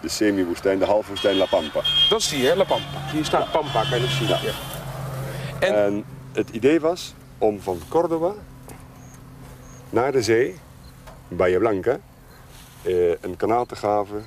de 0.00 0.08
semi-woestijn, 0.08 0.78
de 0.78 0.84
halfwoestijn 0.84 1.36
La 1.36 1.46
Pampa. 1.46 1.80
Dat 2.08 2.20
is 2.20 2.28
die, 2.28 2.46
hè, 2.46 2.54
La 2.54 2.64
Pampa. 2.64 3.10
Hier 3.12 3.24
staat 3.24 3.50
Pampa, 3.52 3.82
kan 3.90 4.00
je 4.00 4.04
dat 4.06 4.10
zien. 4.14 4.28
Ja. 4.28 4.36
En- 5.60 5.74
En 5.84 6.04
het 6.32 6.50
idee 6.50 6.80
was 6.80 7.14
om 7.38 7.60
van 7.60 7.80
Córdoba 7.88 8.32
naar 9.90 10.12
de 10.12 10.22
zee, 10.22 10.56
Bahia 11.28 11.58
Blanca, 11.58 11.98
eh, 12.82 13.10
een 13.22 13.36
kanaal 13.36 13.66
te 13.66 13.74
graven. 13.76 14.26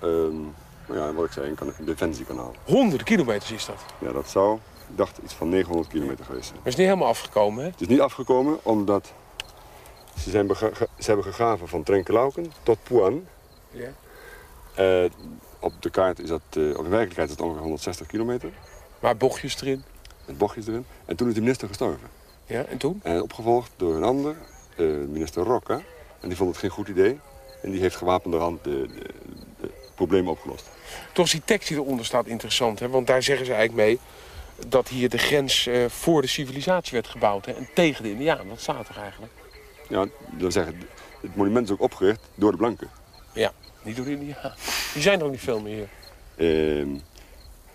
ehm, 0.00 0.40
nou 0.86 0.98
ja, 1.00 1.12
wat 1.12 1.24
ik 1.24 1.32
zei, 1.32 1.48
een, 1.48 1.54
kan- 1.54 1.72
een 1.78 1.84
defensiekanaal. 1.84 2.54
Honderden 2.64 3.06
kilometers 3.06 3.50
is 3.52 3.66
dat. 3.66 3.84
Ja, 3.98 4.12
dat 4.12 4.28
zou, 4.28 4.54
ik 4.90 4.96
dacht, 4.96 5.18
iets 5.24 5.34
van 5.34 5.48
900 5.48 5.88
kilometer 5.88 6.24
geweest 6.24 6.44
zijn. 6.46 6.58
Maar 6.62 6.66
is 6.72 6.76
niet 6.76 6.86
helemaal 6.86 7.08
afgekomen, 7.08 7.64
hè? 7.64 7.70
Het 7.70 7.80
is 7.80 7.86
niet 7.86 8.00
afgekomen 8.00 8.58
omdat 8.62 9.12
ze, 10.18 10.30
zijn 10.30 10.48
ze 10.54 10.86
hebben 11.06 11.24
gegraven 11.24 11.68
van 11.68 11.82
Trenkelauken 11.82 12.52
tot 12.62 12.78
Puan. 12.82 13.26
Ja. 13.70 13.88
Eh, 14.74 15.04
op 15.60 15.72
de 15.82 15.90
kaart 15.90 16.18
is 16.18 16.28
dat, 16.28 16.40
eh, 16.50 16.62
op 16.62 16.84
de 16.84 16.90
werkelijkheid 16.90 17.28
is 17.28 17.34
het 17.34 17.40
ongeveer 17.40 17.62
160 17.62 18.06
kilometer. 18.06 18.50
Maar 19.00 19.16
bochtjes 19.16 19.60
erin. 19.60 19.84
Met 20.26 20.38
bochtjes 20.38 20.66
erin. 20.66 20.86
En 21.04 21.16
toen 21.16 21.28
is 21.28 21.34
de 21.34 21.40
minister 21.40 21.68
gestorven. 21.68 22.08
Ja, 22.46 22.64
en 22.64 22.78
toen? 22.78 23.00
En 23.02 23.22
opgevolgd 23.22 23.70
door 23.76 23.96
een 23.96 24.04
ander, 24.04 24.36
eh, 24.76 24.86
minister 24.86 25.42
Rocca. 25.42 25.80
En 26.20 26.28
die 26.28 26.36
vond 26.36 26.50
het 26.50 26.58
geen 26.58 26.70
goed 26.70 26.88
idee. 26.88 27.20
En 27.62 27.70
die 27.70 27.80
heeft 27.80 27.96
gewapenderhand 27.96 28.64
de, 28.64 28.70
de, 28.70 29.08
de 29.60 29.70
problemen 29.94 30.30
opgelost. 30.30 30.70
Toch 31.12 31.24
is 31.24 31.30
die 31.30 31.42
tekst 31.44 31.68
die 31.68 31.76
eronder 31.76 32.04
staat 32.04 32.26
interessant, 32.26 32.78
hè? 32.78 32.88
Want 32.88 33.06
daar 33.06 33.22
zeggen 33.22 33.46
ze 33.46 33.52
eigenlijk 33.52 33.88
mee 33.88 33.98
dat 34.68 34.88
hier 34.88 35.08
de 35.08 35.18
grens 35.18 35.66
eh, 35.66 35.84
voor 35.88 36.22
de 36.22 36.28
civilisatie 36.28 36.92
werd 36.92 37.08
gebouwd, 37.08 37.46
hè? 37.46 37.52
En 37.52 37.68
tegen 37.74 38.02
de 38.02 38.10
Indianen. 38.10 38.48
Dat 38.48 38.60
staat 38.60 38.88
er 38.88 38.96
eigenlijk. 38.96 39.32
Ja, 39.88 39.98
dat 39.98 40.10
wil 40.38 40.52
zeggen, 40.52 40.80
het 41.20 41.36
monument 41.36 41.66
is 41.66 41.72
ook 41.72 41.80
opgericht 41.80 42.20
door 42.34 42.50
de 42.50 42.56
blanken. 42.56 42.90
Ja, 43.32 43.52
niet 43.84 43.96
door 43.96 44.04
de 44.04 44.10
Indianen. 44.10 44.54
Die 44.92 45.02
zijn 45.02 45.18
er 45.18 45.24
ook 45.24 45.30
niet 45.30 45.40
veel 45.40 45.60
meer 45.60 45.88
hier. 46.36 46.80
Ehm, 46.80 46.88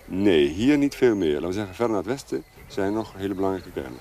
nee, 0.05 0.47
hier 0.47 0.77
niet 0.77 0.95
veel 0.95 1.15
meer. 1.15 1.33
Laten 1.33 1.47
we 1.47 1.53
zeggen, 1.53 1.75
verder 1.75 1.95
naar 1.95 2.03
het 2.03 2.11
westen 2.11 2.43
zijn 2.67 2.93
nog 2.93 3.13
hele 3.17 3.33
belangrijke 3.33 3.71
kernen. 3.71 3.99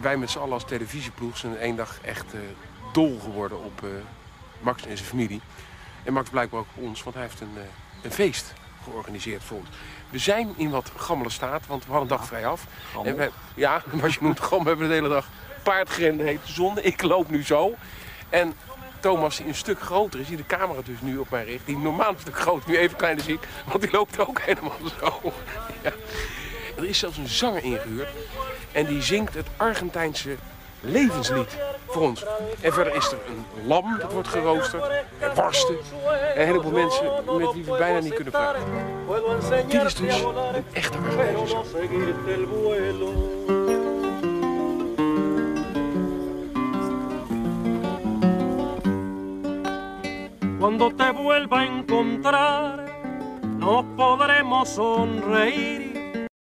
Wij 0.00 0.16
met 0.16 0.30
z'n 0.30 0.38
allen 0.38 0.52
als 0.52 0.64
televisieploeg 0.64 1.36
zijn 1.36 1.56
één 1.56 1.76
dag 1.76 1.98
echt 2.02 2.34
eh, 2.34 2.40
dol 2.92 3.18
geworden 3.22 3.64
op 3.64 3.82
eh, 3.82 3.88
Max 4.60 4.86
en 4.86 4.96
zijn 4.96 5.08
familie. 5.08 5.40
En 6.04 6.12
Max 6.12 6.30
blijkbaar 6.30 6.60
ook 6.60 6.66
op 6.74 6.82
ons, 6.82 7.02
want 7.02 7.16
hij 7.16 7.24
heeft 7.24 7.40
een, 7.40 7.56
eh, 7.56 7.62
een 8.02 8.12
feest 8.12 8.52
georganiseerd 8.84 9.44
voor 9.44 9.58
ons. 9.58 9.68
We 10.10 10.18
zijn 10.18 10.54
in 10.56 10.70
wat 10.70 10.92
gammele 10.96 11.30
staat, 11.30 11.66
want 11.66 11.84
we 11.84 11.90
hadden 11.90 12.10
een 12.10 12.16
dag 12.16 12.26
vrij 12.26 12.46
af. 12.46 12.66
En 13.04 13.16
wij, 13.16 13.30
ja, 13.54 13.82
wat 14.02 14.12
je 14.12 14.18
noemt 14.20 14.40
gammel, 14.40 14.62
we 14.62 14.68
hebben 14.68 14.88
de 14.88 14.94
hele 14.94 15.08
dag 15.08 15.28
paardgereden 15.66 16.26
heet 16.26 16.40
de. 16.74 16.82
Ik 16.82 17.02
loop 17.02 17.30
nu 17.30 17.44
zo. 17.44 17.74
En 18.28 18.54
Thomas, 19.00 19.36
die 19.36 19.46
een 19.46 19.54
stuk 19.54 19.80
groter 19.80 20.20
is, 20.20 20.26
die 20.26 20.36
de 20.36 20.46
camera 20.46 20.80
dus 20.84 21.00
nu 21.00 21.18
op 21.18 21.30
mij 21.30 21.44
richt, 21.44 21.66
die 21.66 21.78
normaal 21.78 22.08
een 22.08 22.20
stuk 22.20 22.38
groter, 22.38 22.70
nu 22.70 22.76
even 22.76 22.96
kleiner 22.96 23.24
zie 23.24 23.34
ik, 23.34 23.48
want 23.68 23.80
die 23.82 23.90
loopt 23.90 24.18
ook 24.26 24.40
helemaal 24.40 24.78
zo. 25.00 25.32
Er 26.76 26.84
is 26.84 26.98
zelfs 26.98 27.16
een 27.16 27.28
zanger 27.28 27.64
ingehuurd 27.64 28.08
en 28.72 28.86
die 28.86 29.02
zingt 29.02 29.34
het 29.34 29.46
Argentijnse 29.56 30.36
levenslied 30.80 31.56
voor 31.86 32.02
ons. 32.02 32.24
En 32.60 32.72
verder 32.72 32.94
is 32.94 33.06
er 33.06 33.18
een 33.26 33.66
lam 33.66 33.98
dat 34.00 34.12
wordt 34.12 34.28
geroosterd, 34.28 34.84
en 35.18 35.34
worsten 35.34 35.76
en 36.34 36.40
een 36.40 36.46
heleboel 36.46 36.72
mensen 36.72 37.12
met 37.38 37.52
wie 37.52 37.64
we 37.64 37.76
bijna 37.78 37.98
niet 37.98 38.14
kunnen 38.14 38.32
praten. 38.32 38.62
Dit 39.68 39.82
is 39.82 39.94
dus 39.94 40.20
een 40.20 40.64
echte 40.72 40.98
Argentijnse 40.98 41.64
Cuando 50.58 50.90
te 50.90 51.10
vuelva 51.10 51.60
a 51.60 51.66
encontrar, 51.66 52.86
nos 53.58 53.84
podremos 53.96 54.70
sonreír 54.70 55.85